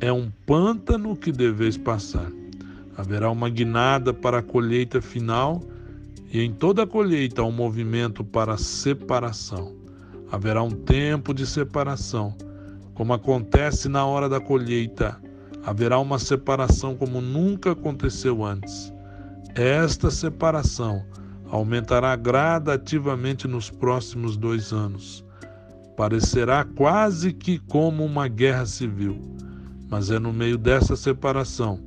É 0.00 0.12
um 0.12 0.30
pântano 0.46 1.16
que 1.16 1.32
deveis 1.32 1.76
passar. 1.76 2.30
Haverá 2.96 3.30
uma 3.30 3.48
guinada 3.48 4.12
para 4.12 4.38
a 4.38 4.42
colheita 4.42 5.00
final, 5.00 5.62
e 6.32 6.40
em 6.40 6.52
toda 6.52 6.82
a 6.82 6.86
colheita 6.86 7.42
há 7.42 7.44
um 7.44 7.52
movimento 7.52 8.24
para 8.24 8.54
a 8.54 8.58
separação. 8.58 9.74
Haverá 10.30 10.62
um 10.62 10.70
tempo 10.70 11.32
de 11.32 11.46
separação, 11.46 12.36
como 12.92 13.12
acontece 13.12 13.88
na 13.88 14.04
hora 14.04 14.28
da 14.28 14.40
colheita. 14.40 15.20
Haverá 15.66 15.98
uma 15.98 16.18
separação 16.18 16.94
como 16.94 17.20
nunca 17.20 17.72
aconteceu 17.72 18.44
antes. 18.44 18.92
Esta 19.54 20.10
separação 20.10 21.02
aumentará 21.48 22.14
gradativamente 22.16 23.48
nos 23.48 23.70
próximos 23.70 24.36
dois 24.36 24.72
anos. 24.72 25.24
Parecerá 25.96 26.64
quase 26.64 27.32
que 27.32 27.58
como 27.58 28.04
uma 28.04 28.26
guerra 28.28 28.66
civil, 28.66 29.18
mas 29.88 30.10
é 30.10 30.18
no 30.18 30.32
meio 30.32 30.58
dessa 30.58 30.96
separação 30.96 31.78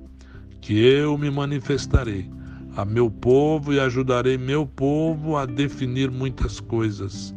que 0.62 0.80
eu 0.80 1.18
me 1.18 1.30
manifestarei 1.30 2.30
a 2.76 2.86
meu 2.86 3.10
povo 3.10 3.74
e 3.74 3.80
ajudarei 3.80 4.38
meu 4.38 4.66
povo 4.66 5.36
a 5.36 5.46
definir 5.46 6.10
muitas 6.10 6.60
coisas. 6.60 7.34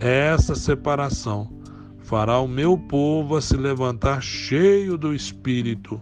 Essa 0.00 0.54
separação 0.54 1.57
fará 2.08 2.40
o 2.40 2.48
meu 2.48 2.78
povo 2.78 3.36
a 3.36 3.42
se 3.42 3.54
levantar 3.54 4.22
cheio 4.22 4.96
do 4.96 5.14
Espírito 5.14 6.00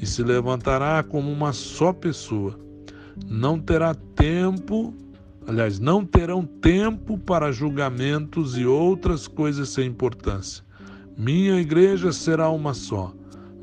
e 0.00 0.06
se 0.06 0.22
levantará 0.22 1.02
como 1.02 1.30
uma 1.30 1.52
só 1.52 1.92
pessoa. 1.92 2.58
Não 3.28 3.60
terá 3.60 3.94
tempo 3.94 4.94
Aliás, 5.46 5.80
não 5.80 6.06
terão 6.06 6.46
tempo 6.46 7.18
para 7.18 7.50
julgamentos 7.50 8.56
e 8.56 8.64
outras 8.64 9.26
coisas 9.26 9.70
sem 9.70 9.88
importância. 9.88 10.64
Minha 11.18 11.60
igreja 11.60 12.12
será 12.12 12.48
uma 12.48 12.72
só. 12.72 13.12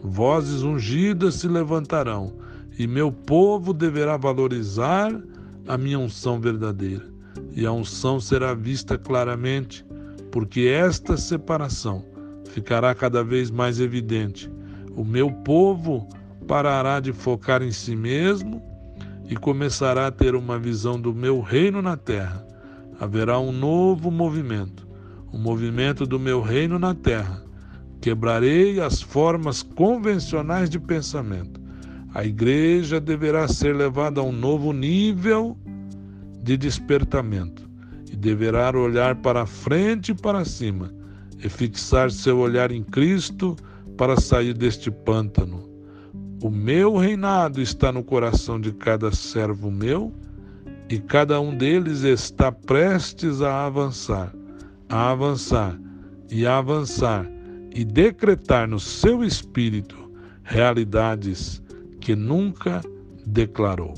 Vozes 0.03 0.61
ungidas 0.61 1.35
se 1.35 1.47
levantarão, 1.47 2.33
e 2.77 2.85
meu 2.85 3.13
povo 3.13 3.73
deverá 3.73 4.17
valorizar 4.17 5.17
a 5.65 5.77
minha 5.77 5.97
unção 5.97 6.39
verdadeira. 6.39 7.05
E 7.55 7.65
a 7.65 7.71
unção 7.71 8.19
será 8.19 8.53
vista 8.53 8.97
claramente, 8.97 9.85
porque 10.31 10.61
esta 10.61 11.17
separação 11.17 12.05
ficará 12.49 12.93
cada 12.93 13.23
vez 13.23 13.49
mais 13.49 13.79
evidente. 13.79 14.51
O 14.95 15.03
meu 15.03 15.31
povo 15.31 16.07
parará 16.47 16.99
de 16.99 17.13
focar 17.13 17.61
em 17.61 17.71
si 17.71 17.95
mesmo 17.95 18.61
e 19.29 19.35
começará 19.35 20.07
a 20.07 20.11
ter 20.11 20.35
uma 20.35 20.57
visão 20.57 20.99
do 20.99 21.13
meu 21.13 21.41
reino 21.41 21.81
na 21.81 21.95
terra. 21.95 22.45
Haverá 22.99 23.39
um 23.39 23.51
novo 23.51 24.11
movimento, 24.11 24.87
o 25.31 25.37
um 25.37 25.39
movimento 25.39 26.05
do 26.05 26.19
meu 26.19 26.41
reino 26.41 26.77
na 26.77 26.93
terra. 26.93 27.43
Quebrarei 28.01 28.79
as 28.79 29.01
formas 29.01 29.61
convencionais 29.61 30.69
de 30.69 30.79
pensamento. 30.79 31.59
A 32.13 32.25
igreja 32.25 32.99
deverá 32.99 33.47
ser 33.47 33.75
levada 33.75 34.19
a 34.19 34.23
um 34.23 34.31
novo 34.31 34.73
nível 34.73 35.57
de 36.41 36.57
despertamento 36.57 37.68
e 38.11 38.15
deverá 38.15 38.71
olhar 38.77 39.15
para 39.15 39.45
frente 39.45 40.11
e 40.11 40.15
para 40.15 40.43
cima 40.45 40.93
e 41.43 41.47
fixar 41.47 42.11
seu 42.11 42.39
olhar 42.39 42.71
em 42.71 42.83
Cristo 42.83 43.55
para 43.97 44.19
sair 44.19 44.53
deste 44.53 44.91
pântano 44.91 45.69
o 46.41 46.49
meu 46.49 46.95
reinado 46.95 47.61
está 47.61 47.91
no 47.91 48.01
coração 48.01 48.61
de 48.61 48.71
cada 48.71 49.11
servo 49.11 49.69
meu, 49.69 50.13
e 50.89 50.97
cada 50.97 51.39
um 51.41 51.55
deles 51.55 52.03
está 52.03 52.49
prestes 52.49 53.41
a 53.41 53.65
avançar, 53.65 54.33
a 54.87 55.11
avançar 55.11 55.77
e 56.31 56.47
a 56.47 56.57
avançar, 56.57 57.29
e 57.75 57.83
decretar 57.83 58.69
no 58.69 58.79
seu 58.79 59.21
espírito 59.21 60.09
realidades 60.43 61.61
que 61.99 62.15
nunca 62.15 62.81
declarou. 63.25 63.93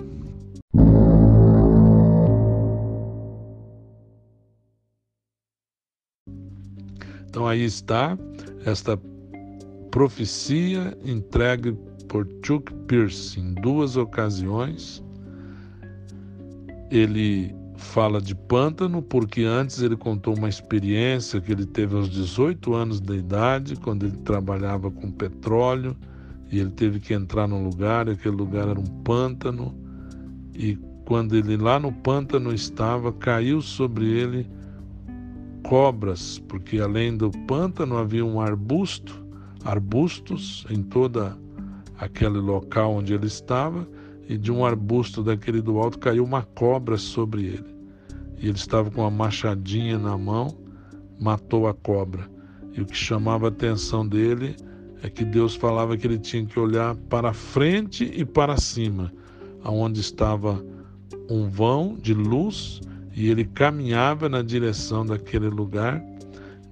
Então 7.31 7.47
aí 7.47 7.63
está 7.63 8.17
esta 8.65 8.99
profecia 9.89 10.97
entregue 11.05 11.71
por 12.09 12.27
Chuck 12.45 12.73
Pierce 12.87 13.39
em 13.39 13.53
duas 13.53 13.95
ocasiões. 13.95 15.01
Ele 16.91 17.55
fala 17.77 18.19
de 18.19 18.35
pântano 18.35 19.01
porque 19.01 19.43
antes 19.43 19.81
ele 19.81 19.95
contou 19.95 20.37
uma 20.37 20.49
experiência 20.49 21.39
que 21.39 21.53
ele 21.53 21.65
teve 21.65 21.95
aos 21.95 22.09
18 22.09 22.73
anos 22.73 22.99
de 22.99 23.15
idade, 23.15 23.77
quando 23.77 24.07
ele 24.07 24.17
trabalhava 24.25 24.91
com 24.91 25.09
petróleo 25.09 25.95
e 26.51 26.59
ele 26.59 26.71
teve 26.71 26.99
que 26.99 27.13
entrar 27.13 27.47
num 27.47 27.63
lugar, 27.63 28.09
e 28.09 28.11
aquele 28.11 28.35
lugar 28.35 28.67
era 28.67 28.77
um 28.77 29.03
pântano, 29.05 29.73
e 30.53 30.77
quando 31.05 31.33
ele 31.33 31.55
lá 31.55 31.79
no 31.79 31.93
pântano 31.93 32.53
estava, 32.53 33.13
caiu 33.13 33.61
sobre 33.61 34.05
ele 34.05 34.45
cobras, 35.63 36.39
porque 36.39 36.79
além 36.79 37.15
do 37.15 37.31
pântano 37.47 37.97
havia 37.97 38.25
um 38.25 38.39
arbusto, 38.39 39.25
arbustos 39.63 40.65
em 40.69 40.81
toda 40.83 41.37
aquele 41.97 42.39
local 42.39 42.95
onde 42.95 43.13
ele 43.13 43.27
estava, 43.27 43.87
e 44.27 44.37
de 44.37 44.51
um 44.51 44.65
arbusto 44.65 45.23
daquele 45.23 45.61
do 45.61 45.77
alto 45.77 45.99
caiu 45.99 46.23
uma 46.23 46.43
cobra 46.43 46.97
sobre 46.97 47.45
ele. 47.45 47.75
E 48.37 48.47
ele 48.47 48.57
estava 48.57 48.89
com 48.89 49.01
uma 49.01 49.11
machadinha 49.11 49.99
na 49.99 50.17
mão, 50.17 50.57
matou 51.19 51.67
a 51.67 51.73
cobra. 51.73 52.29
E 52.73 52.81
o 52.81 52.85
que 52.85 52.95
chamava 52.95 53.47
a 53.47 53.49
atenção 53.49 54.07
dele 54.07 54.55
é 55.03 55.09
que 55.09 55.25
Deus 55.25 55.55
falava 55.55 55.97
que 55.97 56.07
ele 56.07 56.17
tinha 56.17 56.45
que 56.45 56.59
olhar 56.59 56.95
para 57.09 57.33
frente 57.33 58.09
e 58.15 58.23
para 58.23 58.57
cima, 58.57 59.11
aonde 59.63 59.99
estava 59.99 60.63
um 61.29 61.49
vão 61.49 61.95
de 61.95 62.13
luz, 62.13 62.81
e 63.13 63.29
ele 63.29 63.45
caminhava 63.45 64.29
na 64.29 64.41
direção 64.41 65.05
daquele 65.05 65.49
lugar. 65.49 66.03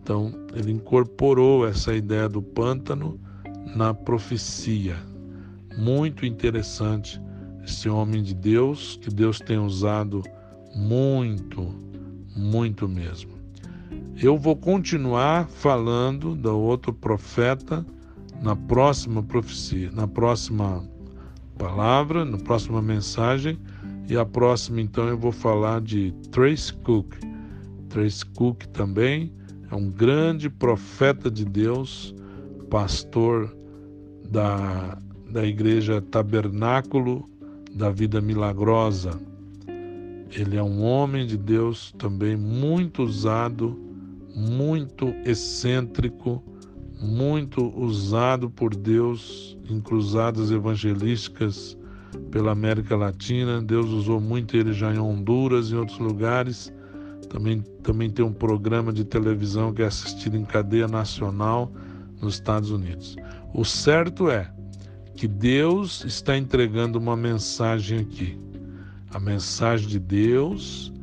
Então, 0.02 0.34
ele 0.56 0.72
incorporou 0.72 1.68
essa 1.68 1.94
ideia 1.94 2.28
do 2.28 2.42
pântano 2.42 3.20
na 3.76 3.94
profecia 3.94 4.98
muito 5.80 6.26
interessante 6.26 7.22
esse 7.64 7.88
homem 7.88 8.22
de 8.22 8.34
Deus, 8.34 9.00
que 9.02 9.10
Deus 9.10 9.40
tem 9.40 9.58
usado 9.58 10.22
muito, 10.76 11.74
muito 12.36 12.88
mesmo. 12.88 13.32
Eu 14.22 14.38
vou 14.38 14.56
continuar 14.56 15.48
falando 15.48 16.36
do 16.36 16.60
outro 16.60 16.94
profeta 16.94 17.86
na 18.42 18.56
próxima 18.56 19.24
profecia, 19.24 19.90
na 19.92 20.08
próxima 20.08 20.84
palavra, 21.58 22.26
na 22.26 22.38
próxima 22.38 22.82
mensagem, 22.82 23.58
e 24.10 24.18
a 24.18 24.26
próxima 24.26 24.82
então 24.82 25.08
eu 25.08 25.18
vou 25.18 25.32
falar 25.32 25.82
de 25.82 26.12
Trace 26.32 26.74
Cook. 26.74 27.16
Trace 27.90 28.26
Cook 28.26 28.66
também 28.68 29.32
é 29.72 29.76
um 29.76 29.90
grande 29.90 30.50
profeta 30.50 31.30
de 31.30 31.46
Deus, 31.46 32.16
pastor 32.70 33.56
da 34.30 34.98
da 35.32 35.46
Igreja 35.46 36.02
Tabernáculo 36.02 37.30
da 37.72 37.90
Vida 37.92 38.20
Milagrosa. 38.20 39.12
Ele 40.32 40.58
é 40.58 40.64
um 40.64 40.84
homem 40.84 41.26
de 41.26 41.38
Deus 41.38 41.94
também 41.98 42.36
muito 42.36 43.04
usado, 43.04 43.80
muito 44.36 45.14
excêntrico, 45.24 46.44
muito 47.00 47.68
usado 47.80 48.50
por 48.50 48.76
Deus 48.76 49.58
em 49.70 49.80
cruzadas 49.80 50.52
evangelísticas 50.52 51.78
pela 52.32 52.52
América 52.52 52.96
Latina. 52.96 53.62
Deus 53.62 53.88
usou 53.90 54.20
muito 54.20 54.56
ele 54.56 54.74
já 54.74 54.94
em 54.94 55.00
Honduras 55.00 55.70
e 55.70 55.76
outros 55.76 56.00
lugares. 56.00 56.74
Também, 57.30 57.62
também 57.84 58.10
tem 58.10 58.26
um 58.26 58.34
programa 58.34 58.92
de 58.92 59.04
televisão 59.04 59.74
que 59.74 59.82
é 59.82 59.86
assistido 59.86 60.36
em 60.36 60.44
cadeia 60.44 60.88
nacional 60.88 61.72
nos 62.22 62.36
Estados 62.36 62.72
Unidos. 62.72 63.16
O 63.54 63.64
certo 63.64 64.30
é 64.30 64.52
que 65.16 65.28
Deus 65.28 66.04
está 66.06 66.38
entregando 66.38 66.98
uma 66.98 67.16
mensagem 67.16 68.00
aqui. 68.00 68.40
A 69.12 69.20
mensagem 69.20 69.88
de 69.88 70.00
Deus 70.00 70.94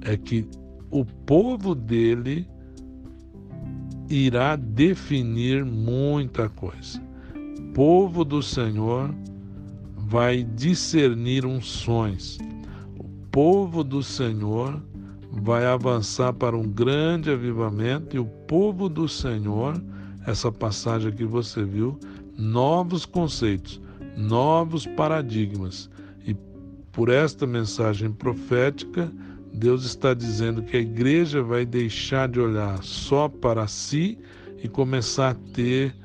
é 0.00 0.16
que 0.16 0.48
o 0.90 1.04
povo 1.04 1.74
dele 1.74 2.48
irá 4.08 4.56
definir 4.56 5.64
muita 5.64 6.48
coisa. 6.48 7.02
Povo 7.74 8.24
do 8.24 8.42
Senhor 8.42 9.14
vai 10.08 10.44
discernir 10.44 11.44
unções. 11.44 12.38
O 12.96 13.04
povo 13.32 13.82
do 13.82 14.04
Senhor 14.04 14.80
vai 15.32 15.66
avançar 15.66 16.32
para 16.32 16.56
um 16.56 16.62
grande 16.62 17.28
avivamento 17.28 18.14
e 18.14 18.18
o 18.20 18.24
povo 18.24 18.88
do 18.88 19.08
Senhor, 19.08 19.82
essa 20.24 20.52
passagem 20.52 21.10
que 21.10 21.24
você 21.24 21.64
viu, 21.64 21.98
novos 22.38 23.04
conceitos, 23.04 23.80
novos 24.16 24.86
paradigmas. 24.86 25.90
E 26.24 26.36
por 26.92 27.08
esta 27.08 27.44
mensagem 27.44 28.12
profética, 28.12 29.12
Deus 29.52 29.84
está 29.84 30.14
dizendo 30.14 30.62
que 30.62 30.76
a 30.76 30.80
igreja 30.80 31.42
vai 31.42 31.66
deixar 31.66 32.28
de 32.28 32.38
olhar 32.38 32.80
só 32.84 33.28
para 33.28 33.66
si 33.66 34.16
e 34.62 34.68
começar 34.68 35.30
a 35.30 35.52
ter 35.52 35.96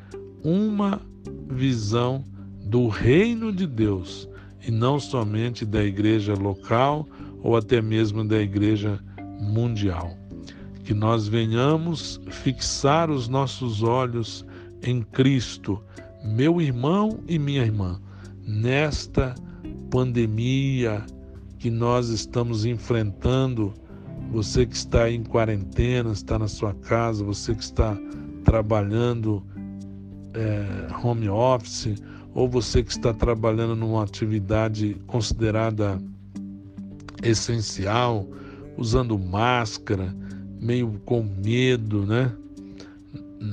uma 0.43 0.99
visão 1.47 2.23
do 2.71 2.87
reino 2.87 3.51
de 3.51 3.67
Deus 3.67 4.29
e 4.65 4.71
não 4.71 4.97
somente 4.97 5.65
da 5.65 5.83
igreja 5.83 6.33
local 6.33 7.05
ou 7.43 7.57
até 7.57 7.81
mesmo 7.81 8.23
da 8.23 8.41
igreja 8.41 8.97
mundial. 9.41 10.17
Que 10.85 10.93
nós 10.93 11.27
venhamos 11.27 12.21
fixar 12.29 13.11
os 13.11 13.27
nossos 13.27 13.83
olhos 13.83 14.45
em 14.81 15.01
Cristo, 15.01 15.83
meu 16.23 16.61
irmão 16.61 17.19
e 17.27 17.37
minha 17.37 17.61
irmã, 17.61 17.99
nesta 18.47 19.35
pandemia 19.89 21.05
que 21.59 21.69
nós 21.69 22.07
estamos 22.07 22.63
enfrentando. 22.63 23.73
Você 24.31 24.65
que 24.65 24.77
está 24.77 25.11
em 25.11 25.25
quarentena, 25.25 26.13
está 26.13 26.39
na 26.39 26.47
sua 26.47 26.73
casa, 26.73 27.21
você 27.21 27.53
que 27.53 27.63
está 27.63 27.97
trabalhando 28.45 29.43
é, 30.33 30.87
home 31.03 31.27
office, 31.27 32.01
ou 32.33 32.47
você 32.47 32.83
que 32.83 32.91
está 32.91 33.13
trabalhando 33.13 33.75
numa 33.75 34.03
atividade 34.03 34.95
considerada 35.07 36.01
essencial, 37.23 38.27
usando 38.77 39.17
máscara, 39.17 40.15
meio 40.59 40.99
com 41.05 41.23
medo, 41.43 42.05
né? 42.05 42.31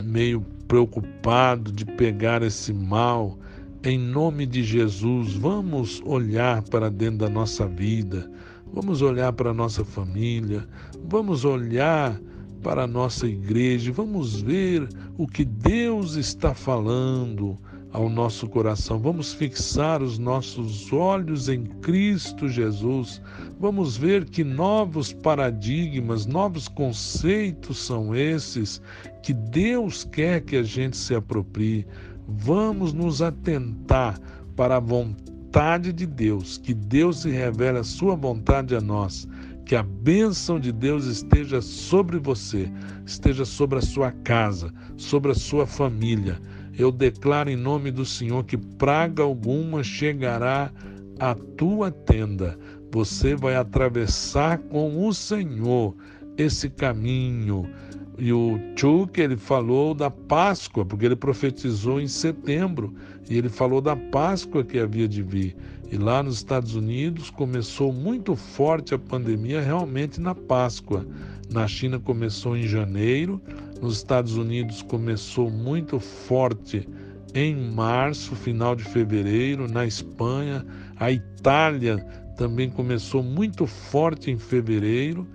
Meio 0.05 0.41
preocupado 0.67 1.73
de 1.73 1.85
pegar 1.85 2.43
esse 2.43 2.73
mal. 2.73 3.39
Em 3.83 3.99
nome 3.99 4.47
de 4.47 4.63
Jesus, 4.63 5.35
vamos 5.35 6.03
olhar 6.05 6.63
para 6.63 6.91
dentro 6.91 7.19
da 7.19 7.29
nossa 7.29 7.67
vida, 7.67 8.31
vamos 8.73 9.03
olhar 9.03 9.33
para 9.33 9.51
a 9.51 9.55
nossa 9.55 9.85
família, 9.85 10.67
vamos 11.09 11.45
olhar 11.45 12.21
para 12.63 12.85
a 12.85 12.87
nossa 12.87 13.27
igreja, 13.27 13.93
vamos 13.93 14.43
ver 14.43 14.89
o 15.17 15.27
que 15.27 15.45
Deus 15.45 16.17
está 16.17 16.55
falando 16.55 17.57
ao 17.93 18.09
nosso 18.09 18.49
coração. 18.49 18.99
Vamos 18.99 19.33
fixar 19.33 20.03
os 20.03 20.19
nossos 20.19 20.93
olhos 20.93 21.49
em 21.49 21.65
Cristo 21.81 22.49
Jesus. 22.49 23.23
Vamos 23.59 23.97
ver 23.97 24.25
que 24.27 24.45
novos 24.45 25.13
paradigmas, 25.13 26.27
novos 26.27 26.69
conceitos 26.69 27.79
são 27.79 28.15
esses 28.15 28.81
que 29.23 29.33
Deus 29.33 30.05
quer 30.05 30.43
que 30.43 30.57
a 30.57 30.63
gente 30.63 30.97
se 30.97 31.15
aproprie. 31.15 31.87
Vamos 32.27 32.93
nos 32.93 33.23
atentar 33.23 34.21
para 34.55 34.77
a 34.77 34.81
vontade 34.81 35.93
de 35.93 36.07
Deus, 36.07 36.59
que 36.59 36.75
Deus 36.75 37.23
se 37.23 37.31
revele 37.31 37.79
a 37.79 37.85
sua 37.85 38.15
vontade 38.15 38.75
a 38.75 38.81
nós. 38.81 39.27
Que 39.65 39.77
a 39.77 39.83
bênção 39.83 40.59
de 40.59 40.73
Deus 40.73 41.05
esteja 41.05 41.61
sobre 41.61 42.19
você, 42.19 42.73
esteja 43.05 43.45
sobre 43.45 43.79
a 43.79 43.83
sua 43.83 44.11
casa, 44.11 44.73
sobre 44.97 45.33
a 45.33 45.35
sua 45.35 45.67
família 45.67 46.41
eu 46.79 46.93
declaro 46.93 47.51
em 47.51 47.57
nome 47.57 47.91
do 47.91 48.05
Senhor 48.05 48.45
que 48.45 48.57
praga 48.57 49.23
alguma 49.23 49.83
chegará 49.83 50.71
à 51.19 51.35
tua 51.35 51.91
tenda. 51.91 52.57
Você 52.93 53.35
vai 53.35 53.57
atravessar 53.57 54.59
com 54.59 55.07
o 55.07 55.13
Senhor 55.13 55.95
esse 56.37 56.71
caminho. 56.71 57.69
E 58.17 58.33
o 58.33 58.59
Chuck, 58.77 59.21
ele 59.21 59.37
falou 59.37 59.95
da 59.95 60.11
Páscoa, 60.11 60.85
porque 60.85 61.07
ele 61.07 61.17
profetizou 61.17 62.01
em 62.01 62.09
setembro, 62.09 62.95
e 63.29 63.37
ele 63.37 63.49
falou 63.49 63.81
da 63.81 63.95
Páscoa 63.95 64.65
que 64.65 64.79
havia 64.79 65.07
de 65.07 65.23
vir. 65.23 65.57
E 65.91 65.97
lá 65.97 66.23
nos 66.23 66.37
Estados 66.37 66.75
Unidos 66.75 67.31
começou 67.31 67.93
muito 67.93 68.37
forte 68.37 68.95
a 68.95 68.99
pandemia 68.99 69.61
realmente 69.61 70.21
na 70.21 70.35
Páscoa. 70.35 71.07
Na 71.51 71.67
China 71.67 71.99
começou 71.99 72.57
em 72.57 72.67
janeiro, 72.67 73.41
nos 73.81 73.97
Estados 73.97 74.37
Unidos 74.37 74.83
começou 74.83 75.51
muito 75.51 76.01
forte 76.01 76.89
em 77.35 77.55
março, 77.55 78.35
final 78.35 78.75
de 78.75 78.85
fevereiro, 78.85 79.71
na 79.71 79.87
Espanha, 79.87 80.65
a 80.97 81.13
Itália 81.13 81.99
também 82.37 82.71
começou 82.71 83.23
muito 83.23 83.67
forte 83.67 84.31
em 84.31 84.39
fevereiro 84.39 85.27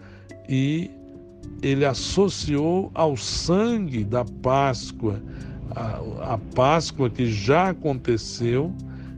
e 0.47 0.89
ele 1.61 1.85
associou 1.85 2.91
ao 2.93 3.15
sangue 3.15 4.03
da 4.03 4.25
Páscoa, 4.25 5.21
a, 5.75 6.33
a 6.33 6.37
Páscoa 6.55 7.09
que 7.09 7.25
já 7.25 7.69
aconteceu 7.69 8.73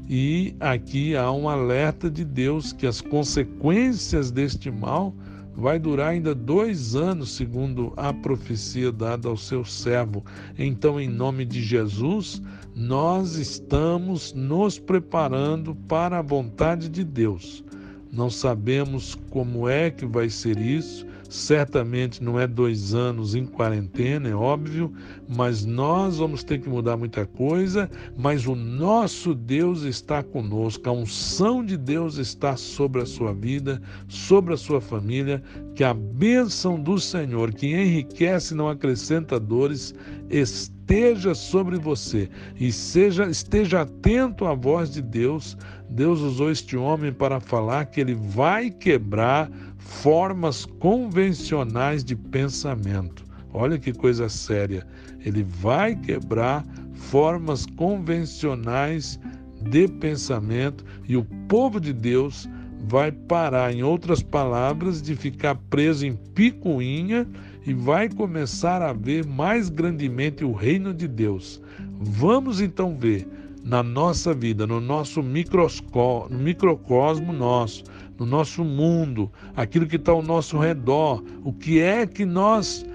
e 0.07 0.55
aqui 0.59 1.15
há 1.15 1.31
um 1.31 1.49
alerta 1.49 2.09
de 2.09 2.23
Deus 2.23 2.73
que 2.73 2.85
as 2.85 3.01
consequências 3.01 4.31
deste 4.31 4.69
mal 4.69 5.13
vai 5.55 5.79
durar 5.79 6.09
ainda 6.09 6.35
dois 6.35 6.95
anos, 6.95 7.31
segundo 7.35 7.93
a 7.95 8.11
profecia 8.11 8.91
dada 8.91 9.29
ao 9.29 9.37
seu 9.37 9.63
servo. 9.63 10.23
Então, 10.57 10.99
em 10.99 11.07
nome 11.07 11.45
de 11.45 11.61
Jesus, 11.61 12.41
nós 12.75 13.35
estamos 13.35 14.33
nos 14.33 14.77
preparando 14.77 15.73
para 15.87 16.19
a 16.19 16.21
vontade 16.21 16.89
de 16.89 17.03
Deus. 17.03 17.63
Não 18.11 18.29
sabemos 18.29 19.15
como 19.29 19.67
é 19.67 19.89
que 19.89 20.05
vai 20.05 20.29
ser 20.29 20.57
isso, 20.57 21.05
Certamente 21.29 22.23
não 22.23 22.39
é 22.39 22.47
dois 22.47 22.93
anos 22.93 23.35
em 23.35 23.45
quarentena, 23.45 24.29
é 24.29 24.35
óbvio, 24.35 24.93
mas 25.27 25.65
nós 25.65 26.17
vamos 26.17 26.43
ter 26.43 26.59
que 26.59 26.69
mudar 26.69 26.97
muita 26.97 27.25
coisa. 27.25 27.89
Mas 28.17 28.45
o 28.45 28.55
nosso 28.55 29.33
Deus 29.33 29.81
está 29.81 30.21
conosco, 30.21 30.87
a 30.87 30.91
unção 30.91 31.65
de 31.65 31.77
Deus 31.77 32.17
está 32.17 32.55
sobre 32.55 33.01
a 33.01 33.05
sua 33.05 33.33
vida, 33.33 33.81
sobre 34.07 34.53
a 34.53 34.57
sua 34.57 34.79
família. 34.79 35.41
Que 35.75 35.83
a 35.83 35.93
bênção 35.93 36.79
do 36.79 36.99
Senhor, 36.99 37.53
que 37.53 37.67
enriquece 37.67 38.53
e 38.53 38.57
não 38.57 38.69
acrescenta 38.69 39.39
dores, 39.39 39.93
esteja 40.29 41.33
sobre 41.33 41.77
você 41.77 42.29
e 42.59 42.71
seja 42.71 43.27
esteja 43.29 43.81
atento 43.81 44.45
à 44.45 44.53
voz 44.53 44.91
de 44.91 45.01
Deus. 45.01 45.57
Deus 45.89 46.19
usou 46.19 46.51
este 46.51 46.77
homem 46.77 47.11
para 47.11 47.39
falar 47.39 47.85
que 47.85 47.99
ele 48.01 48.15
vai 48.15 48.69
quebrar 48.69 49.49
formas 49.85 50.65
convencionais 50.65 52.03
de 52.03 52.15
pensamento. 52.15 53.23
Olha 53.53 53.77
que 53.77 53.93
coisa 53.93 54.27
séria. 54.27 54.85
Ele 55.23 55.43
vai 55.43 55.95
quebrar 55.95 56.65
formas 56.93 57.65
convencionais 57.65 59.19
de 59.61 59.87
pensamento 59.87 60.83
e 61.07 61.15
o 61.15 61.23
povo 61.47 61.79
de 61.79 61.93
Deus 61.93 62.49
vai 62.87 63.11
parar, 63.11 63.73
em 63.73 63.83
outras 63.83 64.21
palavras, 64.21 65.01
de 65.01 65.15
ficar 65.15 65.55
preso 65.69 66.05
em 66.05 66.15
picuinha 66.15 67.27
e 67.65 67.73
vai 67.73 68.09
começar 68.09 68.81
a 68.81 68.91
ver 68.91 69.25
mais 69.25 69.69
grandemente 69.69 70.43
o 70.43 70.51
reino 70.51 70.93
de 70.93 71.07
Deus. 71.07 71.61
Vamos 71.99 72.59
então 72.59 72.97
ver 72.97 73.27
na 73.65 73.81
nossa 73.81 74.31
vida, 74.31 74.67
no 74.67 74.79
nosso 74.79 75.23
no 75.23 76.37
microcosmo 76.37 77.33
nosso, 77.33 77.83
no 78.17 78.23
nosso 78.23 78.63
mundo, 78.63 79.31
aquilo 79.55 79.87
que 79.87 79.95
está 79.95 80.11
ao 80.11 80.21
nosso 80.21 80.59
redor, 80.59 81.23
o 81.43 81.51
que 81.51 81.79
é 81.79 82.05
que 82.05 82.25
nós 82.25 82.85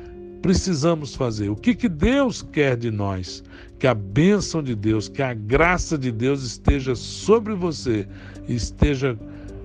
precisamos 0.41 1.17
fazer, 1.17 1.49
o 1.51 1.57
que, 1.57 1.75
que 1.75 1.89
Deus 1.89 2.41
quer 2.41 2.77
de 2.77 2.91
nós. 2.91 3.43
Que 3.81 3.87
a 3.87 3.95
bênção 3.95 4.63
de 4.63 4.75
Deus, 4.75 5.09
que 5.09 5.23
a 5.23 5.33
graça 5.33 5.97
de 5.97 6.13
Deus 6.13 6.43
esteja 6.43 6.95
sobre 6.95 7.55
você, 7.55 8.07
esteja 8.47 9.19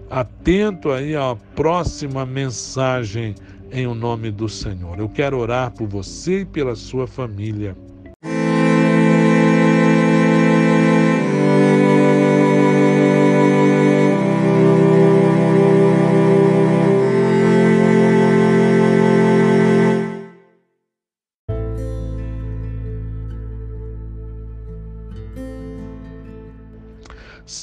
atento 0.10 0.92
aí 0.92 1.16
à 1.16 1.36
próxima 1.54 2.26
mensagem 2.26 3.36
em 3.72 3.86
o 3.86 3.94
nome 3.94 4.32
do 4.32 4.48
Senhor. 4.48 4.98
Eu 4.98 5.10
quero 5.10 5.38
orar 5.38 5.72
por 5.72 5.88
você 5.88 6.42
e 6.42 6.46
pela 6.46 6.76
sua 6.76 7.06
família. 7.06 7.76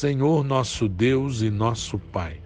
Senhor 0.03 0.43
nosso 0.43 0.89
Deus 0.89 1.43
e 1.43 1.49
nosso 1.49 1.97
Pai, 1.97 2.41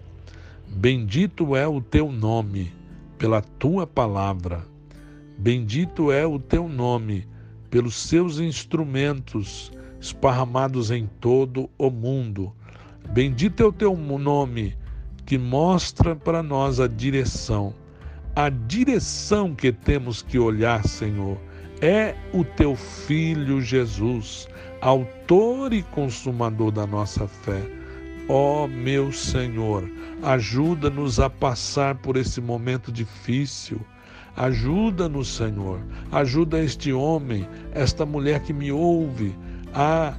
bendito 0.68 1.56
é 1.56 1.66
o 1.66 1.80
teu 1.80 2.12
nome 2.12 2.70
pela 3.16 3.40
tua 3.40 3.86
palavra, 3.86 4.62
bendito 5.38 6.12
é 6.12 6.26
o 6.26 6.38
teu 6.38 6.68
nome 6.68 7.26
pelos 7.70 7.94
seus 7.94 8.40
instrumentos 8.40 9.72
esparramados 9.98 10.90
em 10.90 11.06
todo 11.18 11.70
o 11.78 11.88
mundo. 11.88 12.52
Bendito 13.14 13.62
é 13.62 13.66
o 13.66 13.72
teu 13.72 13.96
nome 13.96 14.76
que 15.24 15.38
mostra 15.38 16.14
para 16.14 16.42
nós 16.42 16.78
a 16.78 16.86
direção, 16.86 17.72
a 18.34 18.50
direção 18.50 19.54
que 19.54 19.72
temos 19.72 20.20
que 20.20 20.38
olhar, 20.38 20.86
Senhor, 20.86 21.38
é 21.80 22.14
o 22.32 22.44
teu 22.44 22.74
filho 22.74 23.60
Jesus, 23.60 24.48
autor 24.80 25.72
e 25.72 25.82
consumador 25.82 26.70
da 26.70 26.86
nossa 26.86 27.26
fé. 27.26 27.62
Ó 28.28 28.64
oh, 28.64 28.68
meu 28.68 29.12
Senhor, 29.12 29.88
ajuda-nos 30.22 31.20
a 31.20 31.30
passar 31.30 31.96
por 31.96 32.16
esse 32.16 32.40
momento 32.40 32.90
difícil. 32.90 33.80
Ajuda-nos, 34.36 35.28
Senhor. 35.28 35.80
Ajuda 36.12 36.62
este 36.62 36.92
homem, 36.92 37.48
esta 37.72 38.04
mulher 38.04 38.40
que 38.40 38.52
me 38.52 38.70
ouve, 38.70 39.34
a 39.72 40.14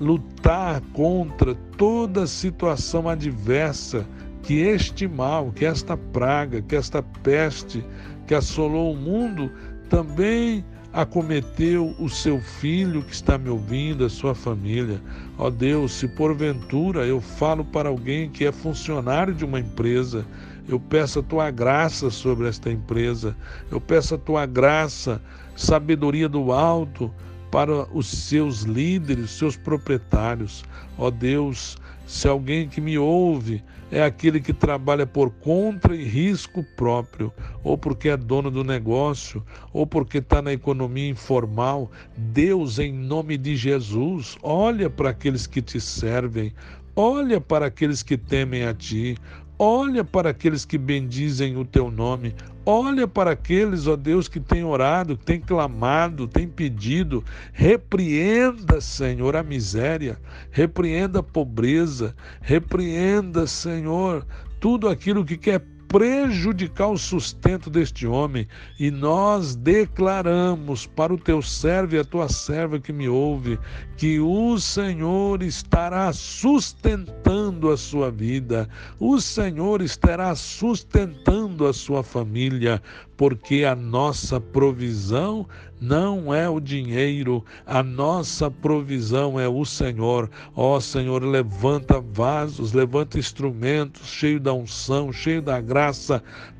lutar 0.00 0.80
contra 0.92 1.54
toda 1.76 2.26
situação 2.26 3.08
adversa 3.08 4.06
que 4.42 4.54
este 4.54 5.06
mal, 5.06 5.52
que 5.52 5.64
esta 5.64 5.96
praga, 5.96 6.60
que 6.60 6.74
esta 6.74 7.02
peste 7.02 7.84
que 8.26 8.34
assolou 8.34 8.92
o 8.92 8.96
mundo 8.96 9.50
também 9.88 10.64
acometeu 10.92 11.94
o 11.98 12.08
seu 12.08 12.40
filho 12.40 13.02
que 13.02 13.14
está 13.14 13.38
me 13.38 13.48
ouvindo, 13.48 14.04
a 14.04 14.10
sua 14.10 14.34
família. 14.34 15.00
Ó 15.38 15.48
Deus, 15.48 15.92
se 15.92 16.06
porventura 16.06 17.06
eu 17.06 17.20
falo 17.20 17.64
para 17.64 17.88
alguém 17.88 18.28
que 18.28 18.44
é 18.44 18.52
funcionário 18.52 19.34
de 19.34 19.44
uma 19.44 19.58
empresa, 19.58 20.26
eu 20.68 20.78
peço 20.78 21.20
a 21.20 21.22
tua 21.22 21.50
graça 21.50 22.10
sobre 22.10 22.48
esta 22.48 22.70
empresa, 22.70 23.36
eu 23.70 23.80
peço 23.80 24.14
a 24.14 24.18
tua 24.18 24.44
graça, 24.44 25.20
sabedoria 25.56 26.28
do 26.28 26.52
alto 26.52 27.12
para 27.52 27.86
os 27.94 28.08
seus 28.08 28.62
líderes, 28.62 29.30
seus 29.30 29.56
proprietários. 29.58 30.64
Ó 30.96 31.10
Deus, 31.10 31.76
se 32.06 32.26
alguém 32.26 32.66
que 32.66 32.80
me 32.80 32.98
ouve 32.98 33.62
é 33.90 34.02
aquele 34.02 34.40
que 34.40 34.54
trabalha 34.54 35.06
por 35.06 35.28
conta 35.28 35.94
e 35.94 36.02
risco 36.02 36.64
próprio, 36.76 37.30
ou 37.62 37.76
porque 37.76 38.08
é 38.08 38.16
dono 38.16 38.50
do 38.50 38.64
negócio, 38.64 39.44
ou 39.70 39.86
porque 39.86 40.16
está 40.16 40.40
na 40.40 40.50
economia 40.50 41.10
informal, 41.10 41.90
Deus, 42.16 42.78
em 42.78 42.90
nome 42.90 43.36
de 43.36 43.54
Jesus, 43.54 44.38
olha 44.42 44.88
para 44.88 45.10
aqueles 45.10 45.46
que 45.46 45.60
te 45.60 45.78
servem, 45.78 46.54
olha 46.96 47.38
para 47.38 47.66
aqueles 47.66 48.02
que 48.02 48.16
temem 48.16 48.64
a 48.64 48.72
ti, 48.72 49.18
Olha 49.64 50.02
para 50.02 50.30
aqueles 50.30 50.64
que 50.64 50.76
bendizem 50.76 51.56
o 51.56 51.64
teu 51.64 51.88
nome. 51.88 52.34
Olha 52.64 53.08
para 53.08 53.32
aqueles, 53.32 53.88
ó 53.88 53.96
Deus, 53.96 54.28
que 54.28 54.38
têm 54.38 54.62
orado, 54.62 55.16
têm 55.16 55.40
clamado, 55.40 56.28
têm 56.28 56.46
pedido. 56.46 57.24
Repreenda, 57.52 58.80
Senhor, 58.80 59.34
a 59.34 59.42
miséria. 59.42 60.16
Repreenda 60.52 61.18
a 61.18 61.22
pobreza. 61.24 62.14
Repreenda, 62.40 63.48
Senhor, 63.48 64.24
tudo 64.60 64.88
aquilo 64.88 65.24
que 65.24 65.36
quer 65.36 65.64
prejudicar 65.92 66.88
o 66.88 66.96
sustento 66.96 67.68
deste 67.68 68.06
homem. 68.06 68.48
E 68.80 68.90
nós 68.90 69.54
declaramos 69.54 70.86
para 70.86 71.12
o 71.12 71.18
teu 71.18 71.42
servo 71.42 71.94
e 71.94 71.98
a 71.98 72.04
tua 72.04 72.30
serva 72.30 72.80
que 72.80 72.94
me 72.94 73.10
ouve, 73.10 73.58
que 73.98 74.18
o 74.18 74.58
Senhor 74.58 75.42
estará 75.42 76.10
sustentando 76.14 77.70
a 77.70 77.76
sua 77.76 78.10
vida, 78.10 78.68
o 78.98 79.20
Senhor 79.20 79.82
estará 79.82 80.34
sustentando 80.34 81.66
a 81.66 81.72
sua 81.72 82.02
família, 82.02 82.82
porque 83.16 83.64
a 83.64 83.76
nossa 83.76 84.40
provisão 84.40 85.46
não 85.80 86.32
é 86.32 86.48
o 86.48 86.60
dinheiro, 86.60 87.44
a 87.66 87.82
nossa 87.82 88.50
provisão 88.50 89.38
é 89.38 89.48
o 89.48 89.64
Senhor. 89.64 90.30
Ó 90.54 90.80
Senhor, 90.80 91.22
levanta 91.24 92.00
vasos, 92.00 92.72
levanta 92.72 93.18
instrumentos 93.18 94.06
cheio 94.06 94.40
da 94.40 94.52
unção, 94.52 95.12
cheio 95.12 95.42
da 95.42 95.60
graça 95.60 95.81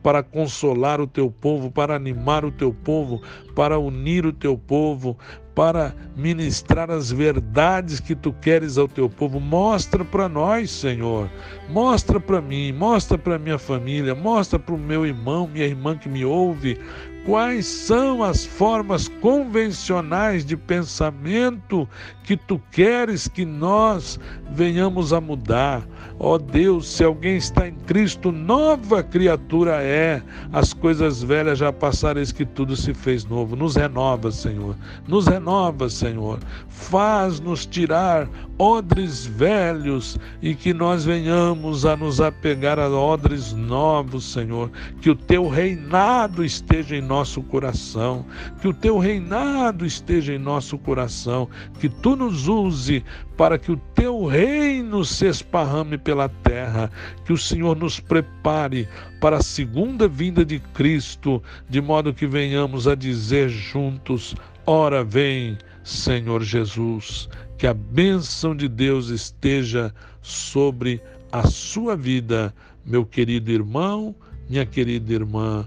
para 0.03 0.23
consolar 0.23 1.01
o 1.01 1.07
teu 1.07 1.31
povo, 1.31 1.71
para 1.71 1.95
animar 1.95 2.45
o 2.45 2.51
teu 2.51 2.73
povo, 2.73 3.21
para 3.55 3.79
unir 3.79 4.27
o 4.27 4.33
teu 4.33 4.57
povo, 4.59 5.17
para 5.55 5.95
ministrar 6.17 6.91
as 6.91 7.13
verdades 7.13 8.01
que 8.01 8.15
tu 8.15 8.33
queres 8.33 8.79
ao 8.79 8.89
teu 8.89 9.09
povo. 9.09 9.39
Mostra 9.39 10.05
para 10.05 10.29
nós, 10.29 10.71
Senhor. 10.71 11.31
Mostra 11.69 12.19
para 12.19 12.41
mim, 12.41 12.73
mostra 12.73 13.19
para 13.19 13.39
minha 13.39 13.59
família, 13.59 14.15
mostra 14.15 14.59
para 14.59 14.75
o 14.75 14.79
meu 14.79 15.07
irmão, 15.07 15.47
minha 15.47 15.67
irmã 15.67 15.97
que 15.97 16.09
me 16.09 16.25
ouve, 16.25 16.79
quais 17.25 17.67
são 17.67 18.23
as 18.23 18.45
formas 18.45 19.09
convencionais 19.21 20.45
de 20.45 20.57
pensamento 20.57 21.89
que 22.25 22.37
tu 22.37 22.61
queres 22.71 23.29
que 23.29 23.45
nós 23.45 24.19
venhamos 24.51 25.13
a 25.13 25.21
mudar. 25.21 25.83
Ó 26.19 26.35
oh 26.35 26.39
Deus, 26.39 26.89
se 26.89 27.03
alguém 27.03 27.37
está 27.37 27.67
em 27.67 27.75
Cristo, 27.75 28.31
nova 28.31 29.03
criatura 29.03 29.83
é. 29.83 30.23
As 30.53 30.73
coisas 30.73 31.23
velhas 31.23 31.59
já 31.59 31.73
passaram, 31.73 32.21
eis 32.21 32.31
que 32.31 32.45
tudo 32.45 32.77
se 32.77 32.95
fez 32.95 33.25
novo. 33.25 33.57
Nos 33.57 33.75
renova, 33.75 34.31
Senhor. 34.31 34.77
Nos 35.09 35.27
renova, 35.27 35.89
Senhor. 35.89 36.39
Faz-nos 36.69 37.67
tirar 37.67 38.29
odres 38.57 39.27
velhos 39.27 40.17
e 40.41 40.55
que 40.55 40.73
nós 40.73 41.05
venhamos 41.05 41.85
a 41.85 41.97
nos 41.97 42.21
apegar 42.21 42.79
a 42.79 42.89
odres 42.89 43.53
novos, 43.53 44.33
Senhor. 44.33 44.71
Que 45.01 45.11
o 45.11 45.17
teu 45.17 45.49
reinado 45.49 46.45
esteja 46.45 46.95
em 46.95 47.03
nosso 47.13 47.43
coração. 47.43 48.25
Que 48.63 48.69
o 48.69 48.73
teu 48.73 48.97
reinado 48.97 49.85
esteja 49.85 50.33
em 50.33 50.39
nosso 50.39 50.79
coração. 50.79 51.47
Que 51.79 51.91
tu 51.91 52.17
nos 52.17 52.49
use 52.49 53.05
para 53.37 53.59
que 53.59 53.71
o 53.71 53.77
teu 53.77 54.25
reino 54.25 55.05
se 55.05 55.27
esparrame 55.27 55.99
pela 55.99 56.29
terra, 56.29 56.91
que 57.25 57.33
o 57.33 57.37
Senhor 57.37 57.77
nos 57.77 58.01
prepare 58.01 58.89
para 59.21 59.37
a 59.37 59.43
segunda 59.43 60.09
vinda 60.09 60.43
de 60.45 60.59
Cristo, 60.59 61.43
de 61.69 61.81
modo 61.81 62.15
que 62.15 62.27
venhamos 62.27 62.89
a 62.89 62.95
dizer 62.95 63.51
juntos: 63.51 64.35
Ora 64.65 65.05
vem, 65.05 65.59
Senhor 65.85 66.43
Jesus, 66.43 67.29
que 67.59 67.67
a 67.67 67.75
bênção 67.75 68.57
de 68.57 68.69
Deus 68.69 69.09
esteja 69.09 69.93
sobre 70.23 71.03
a 71.31 71.47
sua 71.47 71.95
vida, 71.95 72.55
meu 72.87 73.05
querido 73.05 73.51
irmão, 73.51 74.15
minha 74.49 74.65
querida 74.65 75.13
irmã, 75.13 75.67